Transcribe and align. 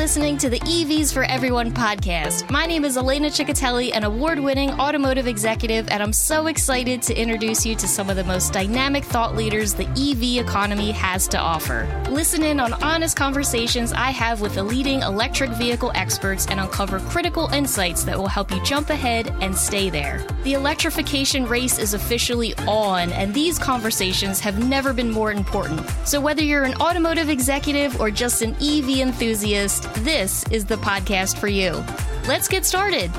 listening 0.00 0.38
to 0.38 0.48
the 0.48 0.60
EVs 0.60 1.12
for 1.12 1.24
Everyone 1.24 1.70
podcast. 1.70 2.50
My 2.50 2.64
name 2.64 2.86
is 2.86 2.96
Elena 2.96 3.28
Ciccotelli, 3.28 3.94
an 3.94 4.02
award 4.02 4.38
winning 4.38 4.70
automotive 4.80 5.26
executive, 5.26 5.88
and 5.88 6.02
I'm 6.02 6.14
so 6.14 6.46
excited 6.46 7.02
to 7.02 7.14
introduce 7.14 7.66
you 7.66 7.74
to 7.74 7.86
some 7.86 8.08
of 8.08 8.16
the 8.16 8.24
most 8.24 8.50
dynamic 8.54 9.04
thought 9.04 9.36
leaders 9.36 9.74
the 9.74 9.86
EV 9.88 10.42
economy 10.42 10.90
has 10.92 11.28
to 11.28 11.38
offer. 11.38 11.86
Listen 12.08 12.42
in 12.42 12.60
on 12.60 12.72
honest 12.82 13.14
conversations 13.14 13.92
I 13.92 14.08
have 14.08 14.40
with 14.40 14.54
the 14.54 14.62
leading 14.62 15.02
electric 15.02 15.50
vehicle 15.50 15.92
experts 15.94 16.46
and 16.46 16.60
uncover 16.60 17.00
critical 17.00 17.48
insights 17.48 18.02
that 18.04 18.16
will 18.16 18.26
help 18.26 18.50
you 18.50 18.64
jump 18.64 18.88
ahead 18.88 19.30
and 19.42 19.54
stay 19.54 19.90
there. 19.90 20.26
The 20.44 20.54
electrification 20.54 21.44
race 21.44 21.78
is 21.78 21.92
officially 21.92 22.54
on, 22.66 23.12
and 23.12 23.34
these 23.34 23.58
conversations 23.58 24.40
have 24.40 24.66
never 24.66 24.94
been 24.94 25.10
more 25.10 25.30
important. 25.30 25.86
So, 26.06 26.22
whether 26.22 26.42
you're 26.42 26.64
an 26.64 26.80
automotive 26.80 27.28
executive 27.28 28.00
or 28.00 28.10
just 28.10 28.40
an 28.40 28.54
EV 28.62 29.00
enthusiast, 29.00 29.89
this 29.96 30.44
is 30.50 30.64
the 30.64 30.76
podcast 30.76 31.38
for 31.38 31.48
you. 31.48 31.84
Let's 32.26 32.48
get 32.48 32.64
started. 32.64 33.10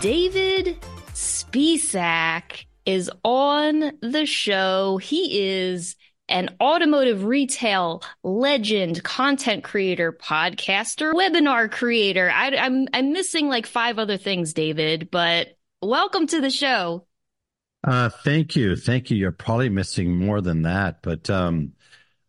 David 0.00 0.76
Spisak 1.12 2.64
is 2.84 3.10
on 3.22 3.92
the 4.00 4.26
show. 4.26 4.98
He 4.98 5.46
is 5.46 5.96
an 6.28 6.56
automotive 6.60 7.24
retail 7.24 8.02
legend, 8.22 9.02
content 9.02 9.62
creator, 9.62 10.12
podcaster, 10.12 11.12
webinar 11.12 11.70
creator. 11.70 12.30
I, 12.30 12.48
am 12.48 12.54
I'm, 12.58 12.88
I'm 12.92 13.12
missing 13.12 13.48
like 13.48 13.66
five 13.66 13.98
other 13.98 14.16
things, 14.16 14.54
David, 14.54 15.10
but 15.10 15.56
welcome 15.82 16.26
to 16.28 16.40
the 16.40 16.50
show. 16.50 17.06
Uh, 17.86 18.08
thank 18.08 18.56
you, 18.56 18.76
thank 18.76 19.10
you. 19.10 19.16
You're 19.18 19.32
probably 19.32 19.68
missing 19.68 20.16
more 20.16 20.40
than 20.40 20.62
that, 20.62 21.02
but 21.02 21.28
um, 21.28 21.73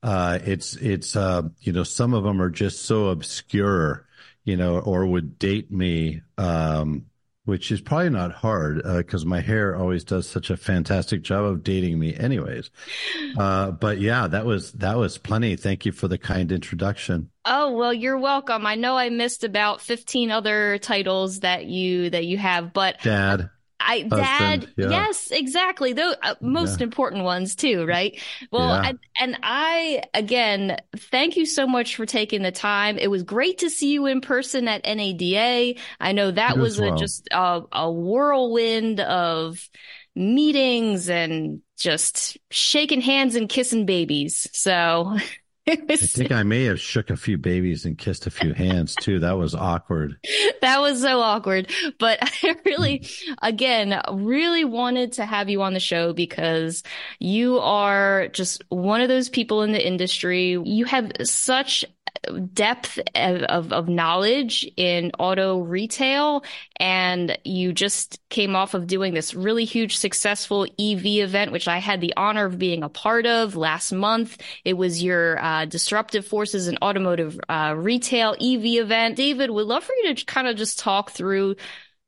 uh, 0.06 0.38
it's 0.46 0.76
it's 0.76 1.16
uh, 1.16 1.42
you 1.62 1.74
know 1.74 1.84
some 1.84 2.14
of 2.14 2.24
them 2.24 2.40
are 2.40 2.52
just 2.52 2.86
so 2.86 3.08
obscure, 3.08 4.06
you 4.44 4.56
know, 4.56 4.78
or 4.78 5.08
would 5.08 5.40
date 5.40 5.72
me, 5.72 6.22
um, 6.38 7.08
which 7.46 7.72
is 7.72 7.82
probably 7.82 8.12
not 8.12 8.32
hard 8.32 8.84
because 8.98 9.24
uh, 9.24 9.28
my 9.28 9.40
hair 9.42 9.76
always 9.76 10.04
does 10.04 10.30
such 10.30 10.52
a 10.52 10.58
fantastic 10.58 11.24
job 11.24 11.46
of 11.46 11.64
dating 11.64 11.98
me, 11.98 12.16
anyways. 12.16 12.70
Uh, 13.38 13.70
but 13.72 14.00
yeah, 14.00 14.28
that 14.28 14.46
was 14.46 14.72
that 14.74 14.96
was 14.96 15.18
plenty. 15.18 15.58
Thank 15.58 15.86
you 15.86 15.92
for 15.92 16.08
the 16.08 16.18
kind 16.18 16.54
introduction. 16.54 17.32
Oh 17.44 17.74
well, 17.74 17.94
you're 17.94 18.18
welcome. 18.18 18.66
I 18.66 18.76
know 18.76 18.96
I 18.96 19.10
missed 19.10 19.44
about 19.44 19.82
15 19.82 20.32
other 20.32 20.78
titles 20.78 21.42
that 21.42 21.66
you 21.66 22.12
that 22.12 22.26
you 22.26 22.38
have, 22.38 22.72
but 22.72 23.02
Dad. 23.02 23.50
I 23.80 24.04
dad, 24.04 24.68
yeah. 24.78 24.90
yes, 24.90 25.32
exactly. 25.32 25.94
Those 25.94 26.16
uh, 26.24 26.36
most 26.42 26.80
yeah. 26.80 26.86
important 26.86 27.24
ones 27.24 27.56
too, 27.56 27.86
right? 27.86 28.20
Well, 28.52 28.70
yeah. 28.70 28.90
and, 28.90 29.00
and 29.20 29.38
I 29.44 30.04
again, 30.14 30.78
thank 30.96 31.36
you 31.36 31.46
so 31.46 31.68
much 31.68 31.96
for 31.96 32.06
taking 32.06 32.42
the 32.42 32.52
time. 32.52 32.98
It 32.98 33.08
was 33.08 33.24
great 33.24 33.60
to 33.60 33.70
see 33.70 33.92
you 33.92 34.06
in 34.06 34.22
person 34.22 34.68
at 34.68 34.86
NADA. 34.86 35.80
I 36.00 36.12
know 36.14 36.32
that 36.32 36.58
was 36.58 36.80
well. 36.80 36.96
a, 36.96 36.98
just 36.98 37.28
a, 37.32 37.62
a 37.72 37.92
whirlwind 37.92 39.00
of 39.02 39.70
meetings 40.16 41.10
and 41.10 41.62
just 41.78 42.38
shaking 42.50 43.02
hands 43.02 43.36
and 43.36 43.50
kissing 43.50 43.86
babies. 43.86 44.48
So 44.54 45.18
I 45.68 45.96
think 45.96 46.32
I 46.32 46.44
may 46.44 46.66
have 46.66 46.80
shook 46.80 47.10
a 47.10 47.18
few 47.18 47.38
babies 47.38 47.86
and 47.86 47.98
kissed 47.98 48.28
a 48.28 48.32
few 48.32 48.54
hands 48.54 48.96
too. 48.96 49.20
That 49.20 49.38
was 49.38 49.56
awkward. 49.56 50.18
That 50.62 50.82
was 50.82 51.02
so 51.02 51.20
awkward. 51.20 51.72
But 52.00 52.18
I 52.44 52.56
really, 52.66 53.04
hmm. 53.06 53.34
again, 53.44 54.02
really 54.14 54.66
wanted 54.66 55.14
to 55.14 55.26
have 55.26 55.48
you 55.48 55.62
on 55.62 55.74
the 55.74 55.80
show 55.80 56.12
because 56.12 56.82
you 57.20 57.60
are 57.60 58.30
just 58.30 58.64
one 58.70 59.02
of 59.02 59.08
those 59.08 59.30
people 59.30 59.62
in 59.62 59.74
the 59.74 59.86
industry. 59.86 60.58
You 60.64 60.86
have 60.86 61.12
such 61.24 61.86
depth 62.54 63.00
of, 63.16 63.42
of, 63.44 63.74
of, 63.74 63.88
knowledge 63.88 64.70
in 64.78 65.12
auto 65.20 65.60
retail. 65.60 66.44
And 66.78 67.38
you 67.44 67.74
just 67.74 68.20
came 68.30 68.56
off 68.56 68.74
of 68.74 68.88
doing 68.88 69.14
this 69.14 69.34
really 69.34 69.66
huge 69.66 69.98
successful 69.98 70.64
EV 70.80 71.06
event, 71.06 71.52
which 71.52 71.68
I 71.68 71.80
had 71.80 72.02
the 72.02 72.14
honor 72.18 72.46
of 72.46 72.60
being 72.60 72.84
a 72.84 72.90
part 72.90 73.26
of 73.26 73.56
last 73.56 73.92
month. 73.92 74.42
It 74.64 74.74
was 74.74 75.02
your 75.04 75.44
uh, 75.44 75.66
disruptive 75.66 76.26
forces 76.26 76.68
in 76.68 76.78
automotive 76.82 77.40
uh, 77.48 77.76
retail 77.78 78.34
EV 78.34 78.66
event. 78.66 79.16
David, 79.18 79.52
would 79.52 79.68
love 79.68 79.84
for 79.84 79.94
you 80.04 80.14
to 80.14 80.26
kind 80.26 80.48
of 80.48 80.56
just 80.56 80.80
talk 80.80 81.12
through 81.12 81.56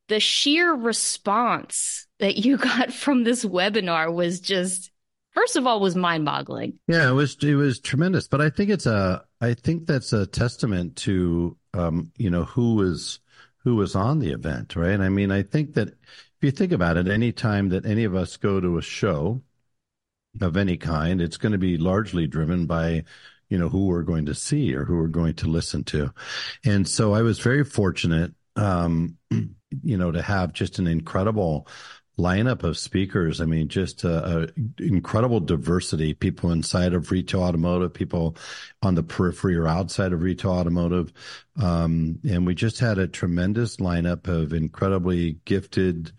the 0.08 0.20
sheer 0.20 0.74
response 0.74 2.08
that 2.20 2.38
you 2.38 2.58
got 2.58 2.94
from 2.94 3.24
this 3.24 3.46
webinar 3.46 4.14
was 4.14 4.40
just 4.40 4.92
first 5.38 5.56
of 5.56 5.68
all 5.68 5.80
was 5.80 5.96
mind 5.96 6.26
boggling. 6.26 6.80
Yeah, 6.88 7.10
it 7.10 7.14
was 7.14 7.38
it 7.44 7.56
was 7.56 7.80
tremendous. 7.80 8.28
But 8.28 8.42
I 8.42 8.50
think 8.50 8.72
it's 8.72 8.88
a 8.88 9.24
I 9.40 9.54
think 9.54 9.86
that's 9.86 10.12
a 10.12 10.26
testament 10.26 10.96
to 10.98 11.56
um, 11.74 12.12
you 12.18 12.30
know, 12.30 12.46
who 12.46 12.76
was 12.76 13.20
who 13.64 13.76
was 13.76 13.96
on 13.96 14.20
the 14.20 14.32
event, 14.32 14.76
right? 14.76 15.00
I 15.00 15.10
mean, 15.10 15.32
I 15.32 15.44
think 15.44 15.76
that 15.76 15.90
if 15.90 16.42
you 16.42 16.52
think 16.52 16.72
about 16.72 16.98
it, 16.98 17.08
any 17.08 17.32
time 17.32 17.70
that 17.70 17.86
any 17.86 18.04
of 18.04 18.16
us 18.16 18.38
go 18.38 18.60
to 18.60 18.78
a 18.78 18.82
show 18.82 19.42
of 20.42 20.58
any 20.58 20.78
kind, 20.78 21.22
it's 21.22 21.38
going 21.38 21.52
to 21.52 21.58
be 21.58 21.78
largely 21.78 22.26
driven 22.26 22.66
by 22.66 23.04
you 23.50 23.60
know 23.60 23.70
who 23.70 23.86
we're 23.86 24.02
going 24.02 24.26
to 24.26 24.36
see 24.36 24.76
or 24.76 24.86
who 24.86 24.98
we're 24.98 25.08
going 25.08 25.36
to 25.36 25.48
listen 25.48 25.84
to. 25.86 26.12
And 26.66 26.88
so 26.88 27.14
I 27.14 27.22
was 27.22 27.40
very 27.40 27.64
fortunate 27.64 28.34
um, 28.56 29.18
you 29.84 29.98
know, 29.98 30.12
to 30.12 30.22
have 30.22 30.54
just 30.54 30.80
an 30.80 30.88
incredible 30.88 31.68
lineup 32.18 32.64
of 32.64 32.78
speakers. 32.78 33.40
I 33.40 33.46
mean, 33.46 33.68
just 33.68 34.04
a, 34.04 34.44
a, 34.44 34.48
incredible 34.82 35.40
diversity. 35.40 36.14
People 36.14 36.52
inside 36.52 36.94
of 36.94 37.12
retail 37.12 37.44
automotive, 37.44 37.94
people 37.94 38.36
on 38.82 38.96
the 38.96 39.04
periphery 39.04 39.56
or 39.56 39.68
outside 39.68 40.14
of 40.14 40.22
retail 40.22 40.52
automotive, 40.52 41.14
um, 41.62 42.20
and 42.28 42.46
we 42.46 42.56
just 42.56 42.80
had 42.80 42.98
a 42.98 43.08
tremendous 43.08 43.78
lineup 43.78 44.28
of 44.28 44.54
incredibly 44.54 45.40
gifted, 45.46 46.12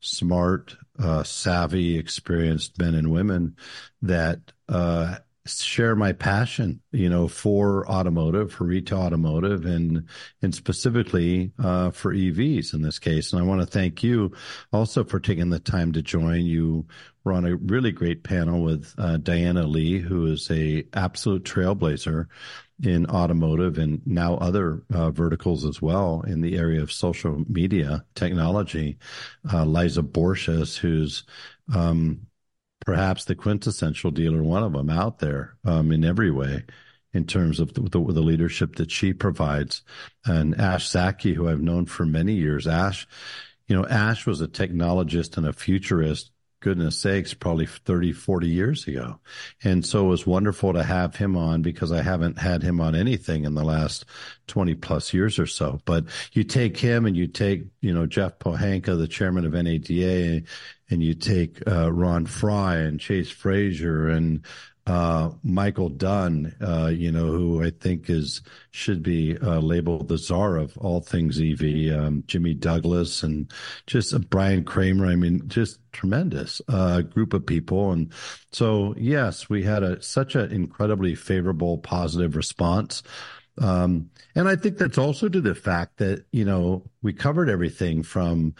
smart, 0.00 0.76
uh, 0.98 1.22
savvy, 1.22 1.98
experienced 1.98 2.78
men 2.78 2.94
and 2.94 3.10
women 3.10 3.56
that 4.02 4.40
uh, 4.68 5.16
share 5.46 5.96
my 5.96 6.12
passion, 6.12 6.80
you 6.92 7.08
know, 7.08 7.28
for 7.28 7.88
automotive, 7.88 8.52
for 8.52 8.64
retail 8.64 8.98
automotive, 8.98 9.64
and 9.64 10.08
and 10.42 10.54
specifically 10.54 11.52
uh, 11.58 11.90
for 11.90 12.14
EVs 12.14 12.74
in 12.74 12.82
this 12.82 12.98
case. 12.98 13.32
And 13.32 13.40
I 13.40 13.44
want 13.44 13.60
to 13.60 13.66
thank 13.66 14.02
you 14.02 14.32
also 14.72 15.04
for 15.04 15.20
taking 15.20 15.50
the 15.50 15.58
time 15.58 15.92
to 15.92 16.02
join. 16.02 16.44
You 16.44 16.86
were 17.24 17.32
on 17.32 17.44
a 17.44 17.56
really 17.56 17.92
great 17.92 18.22
panel 18.22 18.62
with 18.62 18.94
uh, 18.98 19.16
Diana 19.16 19.66
Lee, 19.66 19.98
who 19.98 20.26
is 20.26 20.50
a 20.50 20.84
absolute 20.94 21.44
trailblazer 21.44 22.26
in 22.82 23.06
automotive 23.06 23.78
and 23.78 24.06
now 24.06 24.36
other 24.36 24.82
uh, 24.92 25.10
verticals 25.10 25.64
as 25.64 25.80
well 25.80 26.22
in 26.26 26.40
the 26.42 26.58
area 26.58 26.82
of 26.82 26.92
social 26.92 27.42
media 27.48 28.04
technology. 28.14 28.98
Uh, 29.50 29.64
Liza 29.64 30.02
Borches, 30.02 30.76
who's 30.76 31.24
um, 31.74 32.26
perhaps 32.84 33.24
the 33.24 33.34
quintessential 33.34 34.10
dealer, 34.10 34.42
one 34.42 34.62
of 34.62 34.72
them 34.72 34.90
out 34.90 35.18
there 35.18 35.56
um, 35.64 35.92
in 35.92 36.04
every 36.04 36.30
way 36.30 36.64
in 37.12 37.26
terms 37.26 37.60
of 37.60 37.72
the, 37.74 37.80
the, 37.82 37.98
the, 37.98 38.20
leadership 38.20 38.76
that 38.76 38.90
she 38.90 39.12
provides. 39.12 39.82
And 40.24 40.60
Ash 40.60 40.88
Zaki, 40.88 41.32
who 41.32 41.48
I've 41.48 41.62
known 41.62 41.86
for 41.86 42.04
many 42.04 42.34
years, 42.34 42.66
Ash, 42.66 43.06
you 43.66 43.74
know, 43.74 43.86
Ash 43.86 44.26
was 44.26 44.40
a 44.40 44.48
technologist 44.48 45.36
and 45.36 45.46
a 45.46 45.52
futurist 45.52 46.30
goodness 46.66 46.98
sakes, 46.98 47.32
probably 47.32 47.64
30, 47.64 48.12
40 48.12 48.48
years 48.48 48.88
ago. 48.88 49.20
And 49.62 49.86
so 49.86 50.06
it 50.06 50.08
was 50.08 50.26
wonderful 50.26 50.72
to 50.72 50.82
have 50.82 51.14
him 51.14 51.36
on 51.36 51.62
because 51.62 51.92
I 51.92 52.02
haven't 52.02 52.38
had 52.38 52.64
him 52.64 52.80
on 52.80 52.96
anything 52.96 53.44
in 53.44 53.54
the 53.54 53.62
last 53.62 54.04
20 54.48 54.74
plus 54.74 55.14
years 55.14 55.38
or 55.38 55.46
so. 55.46 55.80
But 55.84 56.06
you 56.32 56.42
take 56.42 56.76
him 56.76 57.06
and 57.06 57.16
you 57.16 57.28
take, 57.28 57.66
you 57.80 57.94
know, 57.94 58.04
Jeff 58.04 58.40
Pohanka, 58.40 58.98
the 58.98 59.06
chairman 59.06 59.46
of 59.46 59.52
NADA, 59.52 60.42
and 60.90 61.02
you 61.04 61.14
take 61.14 61.62
uh, 61.68 61.92
Ron 61.92 62.26
Fry 62.26 62.78
and 62.78 62.98
Chase 62.98 63.30
Frazier 63.30 64.08
and 64.08 64.44
uh, 64.86 65.30
Michael 65.42 65.88
Dunn, 65.88 66.54
uh, 66.60 66.86
you 66.86 67.10
know, 67.10 67.26
who 67.26 67.64
I 67.64 67.70
think 67.70 68.08
is 68.08 68.40
should 68.70 69.02
be 69.02 69.36
uh, 69.38 69.58
labeled 69.58 70.08
the 70.08 70.18
czar 70.18 70.56
of 70.56 70.78
all 70.78 71.00
things 71.00 71.40
EV. 71.40 71.92
Um, 71.98 72.22
Jimmy 72.26 72.54
Douglas 72.54 73.22
and 73.24 73.50
just 73.86 74.14
uh, 74.14 74.18
Brian 74.18 74.64
Kramer. 74.64 75.06
I 75.06 75.16
mean, 75.16 75.42
just 75.48 75.80
tremendous 75.90 76.62
uh, 76.68 77.00
group 77.00 77.34
of 77.34 77.44
people. 77.44 77.90
And 77.90 78.12
so, 78.52 78.94
yes, 78.96 79.48
we 79.48 79.64
had 79.64 79.82
a 79.82 80.00
such 80.02 80.36
an 80.36 80.52
incredibly 80.52 81.16
favorable, 81.16 81.78
positive 81.78 82.36
response. 82.36 83.02
Um, 83.58 84.10
and 84.34 84.48
I 84.48 84.54
think 84.54 84.78
that's 84.78 84.98
also 84.98 85.28
to 85.28 85.40
the 85.40 85.54
fact 85.54 85.96
that 85.96 86.26
you 86.30 86.44
know 86.44 86.84
we 87.02 87.12
covered 87.12 87.48
everything 87.48 88.02
from 88.02 88.54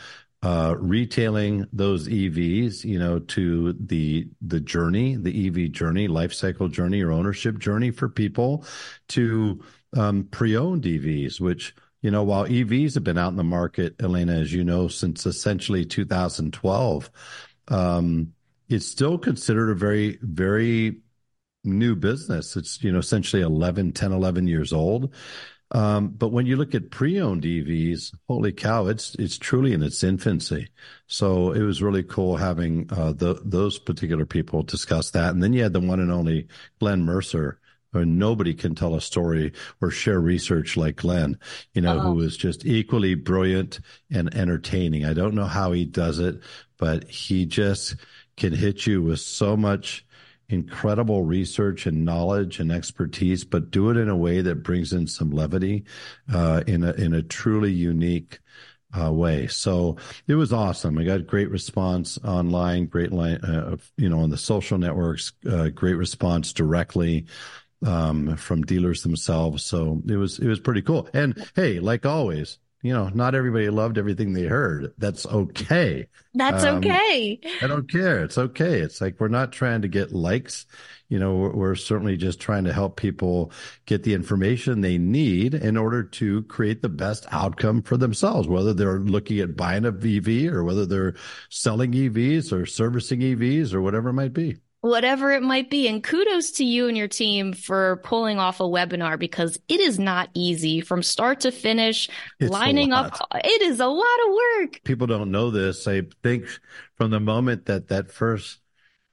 uh, 0.46 0.76
retailing 0.78 1.66
those 1.72 2.06
EVs, 2.06 2.84
you 2.84 3.00
know, 3.00 3.19
to 3.19 3.72
the 3.81 4.28
the 4.40 4.60
journey, 4.60 5.16
the 5.16 5.48
EV 5.48 5.72
journey, 5.72 6.06
life 6.06 6.32
cycle 6.32 6.69
journey, 6.69 7.02
or 7.02 7.10
ownership 7.10 7.58
journey 7.58 7.90
for 7.90 8.08
people, 8.08 8.64
to 9.08 9.60
um, 9.96 10.22
pre-owned 10.31 10.84
EVs, 10.84 11.40
which 11.40 11.75
you 12.00 12.12
know, 12.12 12.22
while 12.22 12.46
EVs 12.46 12.94
have 12.94 13.02
been 13.02 13.19
out 13.19 13.31
in 13.32 13.37
the 13.37 13.43
market, 13.43 13.96
Elena, 14.00 14.34
as 14.34 14.52
you 14.52 14.62
know, 14.62 14.87
since 14.87 15.26
essentially 15.26 15.84
2012, 15.84 17.10
um, 17.66 18.32
it's 18.69 18.87
still 18.87 19.19
considered 19.19 19.70
a 19.70 19.75
very, 19.75 20.16
very 20.22 21.00
new 21.64 21.96
business. 21.96 22.54
It's, 22.54 22.84
you 22.84 22.92
know, 22.92 23.00
essentially 23.00 23.42
11, 23.42 23.94
10, 23.94 24.12
11 24.12 24.46
years 24.46 24.72
old. 24.72 25.12
Um, 25.72 26.08
but 26.08 26.28
when 26.28 26.46
you 26.46 26.56
look 26.56 26.74
at 26.74 26.90
pre-owned 26.90 27.42
EVs, 27.42 28.14
holy 28.28 28.52
cow, 28.52 28.86
it's 28.86 29.16
it's 29.16 29.36
truly 29.36 29.72
in 29.72 29.82
its 29.82 30.04
infancy. 30.04 30.68
So 31.08 31.52
it 31.52 31.62
was 31.62 31.82
really 31.82 32.04
cool 32.04 32.36
having 32.36 32.88
uh, 32.92 33.12
the, 33.12 33.40
those 33.44 33.78
particular 33.78 34.26
people 34.26 34.62
discuss 34.62 35.10
that. 35.10 35.30
And 35.30 35.42
then 35.42 35.52
you 35.52 35.62
had 35.62 35.72
the 35.72 35.80
one 35.80 36.00
and 36.00 36.12
only 36.12 36.46
Glenn 36.78 37.02
Mercer, 37.02 37.58
and 37.92 38.18
nobody 38.18 38.54
can 38.54 38.74
tell 38.74 38.94
a 38.94 39.00
story 39.00 39.52
or 39.80 39.90
share 39.90 40.20
research 40.20 40.76
like 40.76 40.96
Glenn, 40.96 41.38
you 41.74 41.82
know, 41.82 41.98
uh-huh. 41.98 42.10
who 42.10 42.20
is 42.20 42.36
just 42.36 42.64
equally 42.64 43.14
brilliant 43.14 43.80
and 44.10 44.32
entertaining. 44.34 45.04
I 45.04 45.14
don't 45.14 45.34
know 45.34 45.46
how 45.46 45.72
he 45.72 45.84
does 45.84 46.20
it, 46.20 46.40
but 46.78 47.08
he 47.08 47.44
just 47.44 47.96
can 48.36 48.52
hit 48.52 48.86
you 48.86 49.02
with 49.02 49.20
so 49.20 49.56
much 49.56 50.05
incredible 50.48 51.22
research 51.22 51.87
and 51.87 52.04
knowledge 52.04 52.60
and 52.60 52.70
expertise, 52.70 53.44
but 53.44 53.70
do 53.70 53.90
it 53.90 53.96
in 53.96 54.08
a 54.08 54.16
way 54.16 54.40
that 54.40 54.62
brings 54.62 54.93
in 54.93 55.06
some 55.06 55.31
levity, 55.31 55.84
uh, 56.32 56.62
in 56.66 56.84
a, 56.84 56.93
in 56.93 57.14
a 57.14 57.22
truly 57.22 57.72
unique, 57.72 58.38
uh, 58.98 59.12
way. 59.12 59.46
So 59.46 59.96
it 60.26 60.34
was 60.34 60.52
awesome. 60.52 60.98
I 60.98 61.04
got 61.04 61.26
great 61.26 61.50
response 61.50 62.19
online, 62.25 62.87
great 62.87 63.12
line, 63.12 63.37
uh, 63.44 63.76
you 63.96 64.08
know, 64.08 64.20
on 64.20 64.31
the 64.31 64.38
social 64.38 64.78
networks, 64.78 65.32
uh, 65.50 65.69
great 65.69 65.94
response 65.94 66.52
directly 66.52 67.26
um, 67.84 68.37
from 68.37 68.62
dealers 68.62 69.02
themselves. 69.02 69.64
So 69.64 70.02
it 70.06 70.16
was 70.16 70.38
it 70.38 70.46
was 70.46 70.60
pretty 70.60 70.82
cool. 70.82 71.08
And 71.12 71.46
hey, 71.54 71.81
like 71.81 72.06
always, 72.06 72.58
you 72.82 72.93
know, 72.93 73.08
not 73.08 73.34
everybody 73.34 73.69
loved 73.70 73.99
everything 73.99 74.32
they 74.32 74.44
heard. 74.44 74.93
That's 74.99 75.26
okay. 75.26 76.06
That's 76.34 76.64
um, 76.64 76.76
okay. 76.76 77.40
I 77.62 77.67
don't 77.67 77.90
care. 77.90 78.23
It's 78.23 78.38
okay. 78.38 78.81
It's 78.81 79.00
like 79.00 79.19
we're 79.19 79.28
not 79.28 79.52
trying 79.52 79.82
to 79.82 79.88
get 79.88 80.12
likes. 80.12 80.67
You 81.08 81.19
know, 81.19 81.34
we're, 81.37 81.55
we're, 81.55 81.75
certainly 81.75 82.17
just 82.17 82.40
trying 82.40 82.64
to 82.64 82.73
help 82.73 82.96
people 82.96 83.52
get 83.87 84.02
the 84.02 84.12
information 84.12 84.81
they 84.81 84.99
need 84.99 85.55
in 85.55 85.76
order 85.76 86.02
to 86.02 86.43
create 86.44 86.82
the 86.82 86.88
best 86.88 87.26
outcome 87.31 87.82
for 87.82 87.96
themselves, 87.96 88.49
whether 88.49 88.75
they're 88.75 88.99
looking 88.99 89.38
at 89.38 89.56
buying 89.56 89.84
a 89.84 89.88
EV 89.88 90.52
or 90.52 90.64
whether 90.64 90.84
they're 90.84 91.14
selling 91.49 91.93
EVs 91.93 92.52
or 92.52 92.67
servicing 92.67 93.20
EVs 93.20 93.73
or 93.73 93.81
whatever 93.81 94.11
it 94.11 94.14
might 94.14 94.32
be 94.32 94.56
whatever 94.86 95.32
it 95.32 95.42
might 95.42 95.70
be. 95.70 95.88
And 95.88 96.02
kudos 96.02 96.52
to 96.52 96.64
you 96.64 96.88
and 96.88 96.96
your 96.96 97.08
team 97.08 97.52
for 97.52 97.96
pulling 97.98 98.38
off 98.38 98.60
a 98.60 98.64
webinar 98.64 99.18
because 99.18 99.58
it 99.68 99.80
is 99.80 99.98
not 99.98 100.30
easy 100.34 100.80
from 100.80 101.02
start 101.02 101.40
to 101.40 101.52
finish, 101.52 102.08
it's 102.38 102.50
lining 102.50 102.92
up. 102.92 103.18
It 103.34 103.62
is 103.62 103.80
a 103.80 103.86
lot 103.86 104.04
of 104.26 104.34
work. 104.34 104.80
People 104.84 105.06
don't 105.06 105.30
know 105.30 105.50
this. 105.50 105.86
I 105.86 106.02
think 106.22 106.46
from 106.94 107.10
the 107.10 107.20
moment 107.20 107.66
that 107.66 107.88
that 107.88 108.10
first, 108.10 108.60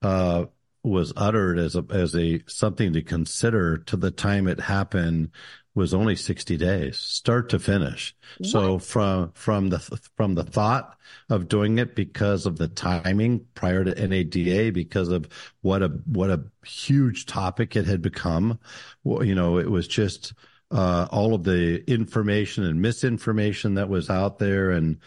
uh, 0.01 0.45
was 0.83 1.13
uttered 1.15 1.57
as 1.57 1.77
a 1.77 1.85
as 1.91 2.13
a 2.13 2.43
something 2.45 2.91
to 2.91 3.01
consider 3.01 3.77
to 3.77 3.95
the 3.95 4.11
time 4.11 4.47
it 4.49 4.59
happened 4.59 5.29
was 5.75 5.93
only 5.93 6.15
60 6.15 6.57
days 6.57 6.97
start 6.97 7.49
to 7.49 7.59
finish 7.59 8.15
what? 8.37 8.49
so 8.49 8.79
from 8.79 9.31
from 9.33 9.69
the 9.69 9.79
from 10.15 10.35
the 10.35 10.43
thought 10.43 10.97
of 11.29 11.47
doing 11.47 11.77
it 11.77 11.95
because 11.95 12.45
of 12.45 12.57
the 12.57 12.67
timing 12.67 13.45
prior 13.55 13.83
to 13.83 14.07
NADA 14.07 14.71
because 14.71 15.09
of 15.09 15.27
what 15.61 15.81
a 15.81 15.87
what 16.05 16.29
a 16.29 16.43
huge 16.65 17.25
topic 17.25 17.75
it 17.75 17.85
had 17.85 18.01
become 18.01 18.59
well, 19.03 19.23
you 19.23 19.35
know 19.35 19.57
it 19.57 19.69
was 19.69 19.87
just 19.87 20.33
uh, 20.71 21.07
all 21.11 21.35
of 21.35 21.43
the 21.43 21.83
information 21.89 22.63
and 22.63 22.81
misinformation 22.81 23.75
that 23.75 23.89
was 23.89 24.09
out 24.09 24.39
there 24.39 24.71
and 24.71 24.97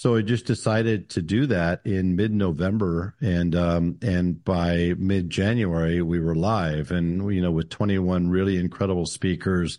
so 0.00 0.16
I 0.16 0.22
just 0.22 0.46
decided 0.46 1.10
to 1.10 1.20
do 1.20 1.44
that 1.48 1.82
in 1.84 2.16
mid-November, 2.16 3.14
and 3.20 3.54
um, 3.54 3.98
and 4.00 4.42
by 4.42 4.94
mid-January 4.96 6.00
we 6.00 6.20
were 6.20 6.34
live, 6.34 6.90
and 6.90 7.30
you 7.30 7.42
know 7.42 7.50
with 7.50 7.68
21 7.68 8.30
really 8.30 8.56
incredible 8.56 9.04
speakers, 9.04 9.76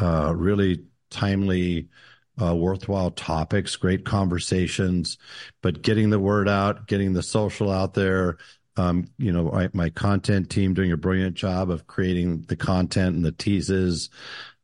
uh, 0.00 0.32
really 0.36 0.84
timely, 1.10 1.88
uh, 2.40 2.54
worthwhile 2.54 3.10
topics, 3.10 3.74
great 3.74 4.04
conversations, 4.04 5.18
but 5.62 5.82
getting 5.82 6.10
the 6.10 6.20
word 6.20 6.48
out, 6.48 6.86
getting 6.86 7.12
the 7.12 7.22
social 7.24 7.68
out 7.68 7.94
there. 7.94 8.38
Um, 8.76 9.08
you 9.18 9.32
know, 9.32 9.50
I, 9.50 9.68
my 9.72 9.90
content 9.90 10.48
team 10.48 10.74
doing 10.74 10.92
a 10.92 10.96
brilliant 10.96 11.34
job 11.34 11.70
of 11.70 11.88
creating 11.88 12.42
the 12.42 12.56
content 12.56 13.16
and 13.16 13.24
the 13.24 13.32
teases. 13.32 14.10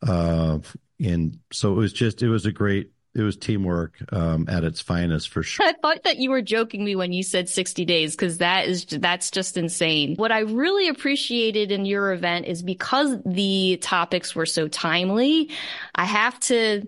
Uh, 0.06 0.60
and 1.04 1.40
so 1.50 1.72
it 1.72 1.76
was 1.76 1.92
just, 1.92 2.22
it 2.22 2.28
was 2.28 2.46
a 2.46 2.52
great, 2.52 2.92
it 3.14 3.22
was 3.22 3.36
teamwork 3.36 3.94
um, 4.12 4.48
at 4.48 4.64
its 4.64 4.80
finest 4.80 5.28
for 5.28 5.42
sure. 5.42 5.66
I 5.66 5.72
thought 5.72 6.04
that 6.04 6.16
you 6.16 6.30
were 6.30 6.42
joking 6.42 6.84
me 6.84 6.96
when 6.96 7.12
you 7.12 7.22
said 7.22 7.48
60 7.48 7.84
days 7.84 8.16
because 8.16 8.38
that 8.38 8.66
is 8.66 8.86
that's 8.86 9.30
just 9.30 9.56
insane. 9.56 10.16
What 10.16 10.32
I 10.32 10.40
really 10.40 10.88
appreciated 10.88 11.72
in 11.72 11.84
your 11.84 12.12
event 12.12 12.46
is 12.46 12.62
because 12.62 13.18
the 13.26 13.78
topics 13.82 14.34
were 14.34 14.46
so 14.46 14.66
timely, 14.68 15.50
I 15.94 16.04
have 16.04 16.40
to 16.40 16.86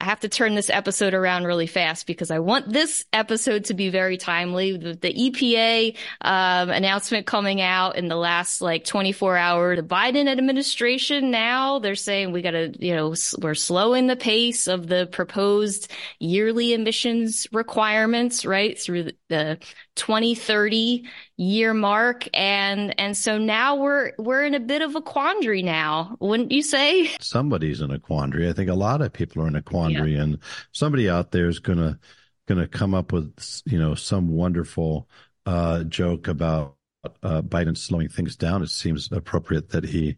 I 0.00 0.04
have 0.04 0.20
to 0.20 0.28
turn 0.28 0.54
this 0.54 0.70
episode 0.70 1.14
around 1.14 1.44
really 1.44 1.66
fast 1.66 2.06
because 2.06 2.30
I 2.30 2.38
want 2.38 2.72
this 2.72 3.04
episode 3.12 3.64
to 3.66 3.74
be 3.74 3.88
very 3.88 4.16
timely. 4.16 4.76
The, 4.76 4.94
the 4.94 5.12
EPA 5.12 5.96
um, 6.20 6.70
announcement 6.70 7.26
coming 7.26 7.60
out 7.60 7.96
in 7.96 8.08
the 8.08 8.16
last 8.16 8.60
like 8.60 8.84
24 8.84 9.36
hours. 9.36 9.78
The 9.78 9.82
Biden 9.82 10.28
administration 10.28 11.30
now 11.30 11.78
they're 11.78 11.94
saying 11.94 12.32
we 12.32 12.42
got 12.42 12.52
to, 12.52 12.72
you 12.78 12.94
know, 12.94 13.14
we're 13.40 13.54
slowing 13.54 14.06
the 14.06 14.16
pace 14.16 14.66
of 14.66 14.86
the 14.86 15.06
proposed 15.06 15.90
yearly 16.18 16.74
emissions 16.74 17.46
requirements, 17.52 18.44
right, 18.44 18.78
through 18.78 19.04
the, 19.04 19.16
the 19.28 19.58
2030 19.96 21.04
year 21.36 21.74
mark 21.74 22.28
and 22.32 22.98
and 23.00 23.16
so 23.16 23.38
now 23.38 23.74
we're 23.74 24.12
we're 24.18 24.44
in 24.44 24.54
a 24.54 24.60
bit 24.60 24.82
of 24.82 24.94
a 24.94 25.02
quandary 25.02 25.62
now 25.62 26.16
wouldn't 26.20 26.52
you 26.52 26.62
say 26.62 27.08
somebody's 27.20 27.80
in 27.80 27.90
a 27.90 27.98
quandary 27.98 28.48
i 28.48 28.52
think 28.52 28.70
a 28.70 28.74
lot 28.74 29.02
of 29.02 29.12
people 29.12 29.42
are 29.42 29.48
in 29.48 29.56
a 29.56 29.62
quandary 29.62 30.14
yeah. 30.14 30.22
and 30.22 30.38
somebody 30.72 31.08
out 31.08 31.32
there 31.32 31.48
is 31.48 31.58
going 31.58 31.78
to 31.78 31.98
going 32.46 32.60
to 32.60 32.68
come 32.68 32.94
up 32.94 33.12
with 33.12 33.62
you 33.64 33.78
know 33.78 33.94
some 33.94 34.28
wonderful 34.28 35.08
uh 35.46 35.82
joke 35.84 36.28
about 36.28 36.76
uh, 37.22 37.42
Biden 37.42 37.76
slowing 37.76 38.08
things 38.08 38.34
down, 38.34 38.62
it 38.62 38.70
seems 38.70 39.10
appropriate 39.12 39.70
that 39.70 39.84
he 39.84 40.16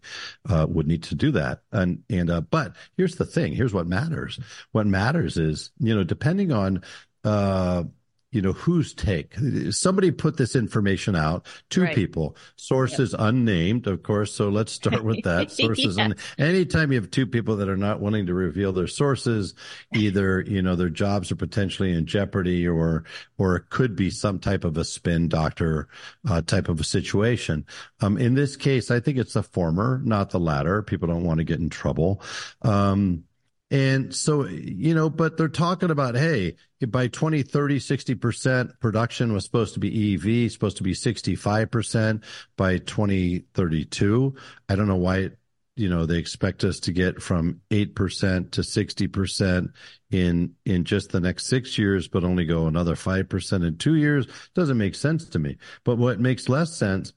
uh, 0.48 0.66
would 0.68 0.86
need 0.86 1.02
to 1.04 1.14
do 1.14 1.30
that. 1.32 1.60
And 1.70 2.02
and 2.08 2.30
uh, 2.30 2.40
but 2.40 2.76
here's 2.96 3.16
the 3.16 3.26
thing: 3.26 3.52
here's 3.52 3.74
what 3.74 3.86
matters. 3.86 4.40
What 4.72 4.86
matters 4.86 5.36
is 5.36 5.70
you 5.78 5.94
know 5.94 6.04
depending 6.04 6.52
on 6.52 6.82
uh, 7.24 7.84
you 8.30 8.42
know 8.42 8.52
whose 8.52 8.94
take? 8.94 9.34
Somebody 9.70 10.10
put 10.10 10.36
this 10.36 10.54
information 10.56 11.16
out 11.16 11.46
two 11.70 11.82
right. 11.82 11.94
people. 11.94 12.36
Sources 12.56 13.12
yep. 13.12 13.20
unnamed 13.20 13.86
of 13.86 14.02
course 14.02 14.34
so 14.34 14.48
let's 14.48 14.72
start 14.72 15.04
with 15.04 15.22
that. 15.24 15.50
Sources 15.50 15.96
yeah. 15.96 16.04
and 16.04 16.14
anytime 16.38 16.92
you 16.92 17.00
have 17.00 17.10
two 17.10 17.26
people 17.26 17.56
that 17.56 17.68
are 17.68 17.76
not 17.76 18.00
willing 18.00 18.26
to 18.26 18.34
reveal 18.34 18.72
their 18.72 18.86
sources 18.86 19.54
either 19.94 20.42
you 20.42 20.62
know 20.62 20.76
their 20.76 20.90
jobs 20.90 21.30
are 21.32 21.36
potentially 21.36 21.92
in 21.92 22.06
jeopardy 22.06 22.66
or 22.66 23.04
or 23.38 23.56
it 23.56 23.70
could 23.70 23.96
be 23.96 24.10
some 24.10 24.38
type 24.38 24.64
of 24.64 24.76
a 24.76 24.84
spin 24.84 25.28
doctor 25.28 25.88
uh, 26.28 26.42
type 26.42 26.68
of 26.68 26.80
a 26.80 26.84
situation. 26.84 27.64
Um, 28.00 28.18
in 28.18 28.34
this 28.34 28.56
case 28.56 28.90
i 28.90 29.00
think 29.00 29.18
it's 29.18 29.34
the 29.34 29.42
former 29.42 30.00
not 30.04 30.30
the 30.30 30.40
latter. 30.40 30.82
People 30.82 31.08
don't 31.08 31.24
want 31.24 31.38
to 31.38 31.44
get 31.44 31.60
in 31.60 31.70
trouble. 31.70 32.22
Um, 32.62 33.24
and 33.70 34.14
so, 34.14 34.46
you 34.46 34.94
know, 34.94 35.10
but 35.10 35.36
they're 35.36 35.48
talking 35.48 35.90
about, 35.90 36.14
hey, 36.14 36.56
by 36.88 37.08
2030, 37.08 37.78
60% 37.78 38.80
production 38.80 39.34
was 39.34 39.44
supposed 39.44 39.74
to 39.74 39.80
be 39.80 40.14
EV, 40.14 40.50
supposed 40.50 40.78
to 40.78 40.82
be 40.82 40.94
65% 40.94 42.24
by 42.56 42.78
2032. 42.78 44.34
I 44.70 44.74
don't 44.74 44.88
know 44.88 44.96
why, 44.96 45.30
you 45.76 45.90
know, 45.90 46.06
they 46.06 46.16
expect 46.16 46.64
us 46.64 46.80
to 46.80 46.92
get 46.92 47.20
from 47.20 47.60
8% 47.70 48.50
to 48.52 48.60
60% 48.62 49.72
in, 50.12 50.54
in 50.64 50.84
just 50.84 51.10
the 51.10 51.20
next 51.20 51.46
six 51.46 51.76
years, 51.76 52.08
but 52.08 52.24
only 52.24 52.46
go 52.46 52.68
another 52.68 52.94
5% 52.94 53.66
in 53.66 53.76
two 53.76 53.96
years. 53.96 54.26
Doesn't 54.54 54.78
make 54.78 54.94
sense 54.94 55.28
to 55.28 55.38
me. 55.38 55.58
But 55.84 55.98
what 55.98 56.20
makes 56.20 56.48
less 56.48 56.74
sense 56.74 57.12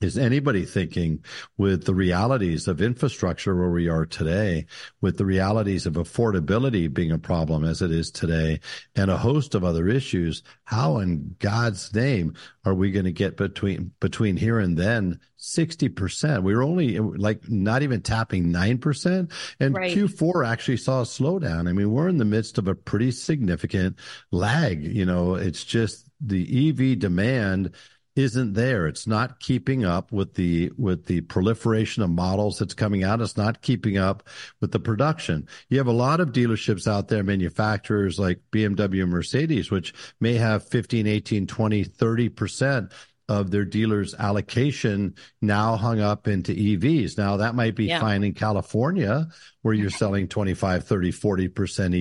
is 0.00 0.16
anybody 0.16 0.64
thinking 0.64 1.24
with 1.56 1.84
the 1.84 1.94
realities 1.94 2.68
of 2.68 2.80
infrastructure 2.80 3.56
where 3.56 3.70
we 3.70 3.88
are 3.88 4.06
today, 4.06 4.66
with 5.00 5.18
the 5.18 5.24
realities 5.24 5.86
of 5.86 5.94
affordability 5.94 6.92
being 6.92 7.10
a 7.10 7.18
problem 7.18 7.64
as 7.64 7.82
it 7.82 7.90
is 7.90 8.10
today, 8.10 8.60
and 8.94 9.10
a 9.10 9.16
host 9.16 9.54
of 9.54 9.64
other 9.64 9.88
issues, 9.88 10.42
how 10.64 10.98
in 10.98 11.34
God's 11.40 11.92
name 11.94 12.34
are 12.64 12.74
we 12.74 12.92
going 12.92 13.06
to 13.06 13.12
get 13.12 13.36
between 13.36 13.92
between 13.98 14.36
here 14.36 14.60
and 14.60 14.76
then 14.76 15.18
60%? 15.38 16.42
We 16.42 16.54
were 16.54 16.62
only 16.62 16.98
like 16.98 17.48
not 17.48 17.82
even 17.82 18.00
tapping 18.00 18.52
9%. 18.52 19.32
And 19.58 19.74
right. 19.74 19.96
Q4 19.96 20.46
actually 20.46 20.76
saw 20.76 21.00
a 21.00 21.04
slowdown. 21.04 21.68
I 21.68 21.72
mean, 21.72 21.90
we're 21.90 22.08
in 22.08 22.18
the 22.18 22.24
midst 22.24 22.58
of 22.58 22.68
a 22.68 22.74
pretty 22.74 23.10
significant 23.10 23.98
lag. 24.30 24.84
You 24.84 25.06
know, 25.06 25.34
it's 25.34 25.64
just 25.64 26.08
the 26.20 26.68
EV 26.68 26.98
demand 26.98 27.72
isn't 28.18 28.54
there. 28.54 28.86
It's 28.88 29.06
not 29.06 29.38
keeping 29.38 29.84
up 29.84 30.10
with 30.10 30.34
the 30.34 30.72
with 30.76 31.06
the 31.06 31.20
proliferation 31.22 32.02
of 32.02 32.10
models 32.10 32.58
that's 32.58 32.74
coming 32.74 33.04
out. 33.04 33.20
It's 33.20 33.36
not 33.36 33.62
keeping 33.62 33.96
up 33.96 34.28
with 34.60 34.72
the 34.72 34.80
production. 34.80 35.46
You 35.68 35.78
have 35.78 35.86
a 35.86 35.92
lot 35.92 36.18
of 36.18 36.32
dealerships 36.32 36.90
out 36.90 37.08
there, 37.08 37.22
manufacturers 37.22 38.18
like 38.18 38.40
BMW 38.50 39.06
Mercedes, 39.08 39.70
which 39.70 39.94
may 40.20 40.34
have 40.34 40.66
15, 40.66 41.06
18, 41.06 41.46
20, 41.46 41.84
30% 41.84 42.92
of 43.28 43.50
their 43.50 43.64
dealers' 43.64 44.14
allocation 44.14 45.14
now 45.42 45.76
hung 45.76 46.00
up 46.00 46.26
into 46.26 46.52
EVs. 46.52 47.18
Now, 47.18 47.36
that 47.36 47.54
might 47.54 47.74
be 47.74 47.86
yeah. 47.86 48.00
fine 48.00 48.24
in 48.24 48.32
California, 48.32 49.28
where 49.62 49.74
you're 49.74 49.90
selling 49.90 50.28
25, 50.28 50.84
30, 50.84 51.12
40% 51.12 51.50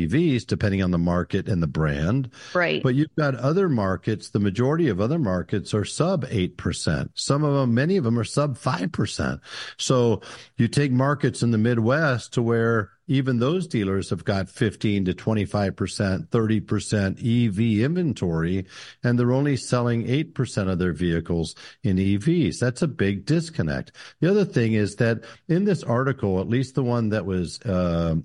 EVs, 0.07 0.45
depending 0.45 0.81
on 0.81 0.91
the 0.91 0.97
market 0.97 1.49
and 1.49 1.61
the 1.61 1.67
brand. 1.67 2.31
Right. 2.53 2.81
But 2.81 2.95
you've 2.95 3.15
got 3.17 3.35
other 3.35 3.67
markets, 3.67 4.29
the 4.29 4.39
majority 4.39 4.87
of 4.87 5.01
other 5.01 5.19
markets 5.19 5.73
are 5.73 5.85
sub 5.85 6.25
8%. 6.25 7.09
Some 7.13 7.43
of 7.43 7.53
them, 7.53 7.73
many 7.73 7.97
of 7.97 8.05
them 8.05 8.17
are 8.17 8.23
sub 8.23 8.57
5%. 8.57 9.39
So 9.77 10.21
you 10.55 10.67
take 10.67 10.91
markets 10.91 11.43
in 11.43 11.51
the 11.51 11.57
Midwest 11.57 12.33
to 12.33 12.41
where 12.41 12.91
even 13.07 13.39
those 13.39 13.67
dealers 13.67 14.09
have 14.09 14.25
got 14.25 14.49
15 14.49 15.05
to 15.05 15.13
25%, 15.13 16.27
30% 16.27 17.47
EV 17.47 17.85
inventory, 17.85 18.65
and 19.03 19.17
they're 19.17 19.31
only 19.31 19.57
selling 19.57 20.05
8% 20.05 20.69
of 20.69 20.79
their 20.79 20.93
vehicles 20.93 21.55
in 21.83 21.97
EVs. 21.97 22.59
That's 22.59 22.81
a 22.81 22.87
big 22.87 23.25
disconnect. 23.25 23.93
The 24.19 24.29
other 24.29 24.45
thing 24.45 24.73
is 24.73 24.97
that 24.97 25.23
in 25.47 25.63
this 25.63 25.83
article, 25.83 26.39
at 26.39 26.49
least 26.49 26.75
the 26.75 26.83
one 26.83 27.09
that 27.09 27.25
was 27.25 27.61
uh, 27.61 28.15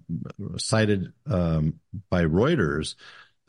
cited 0.57 1.13
um, 1.27 1.81
by 2.11 2.25
Reuters, 2.25 2.97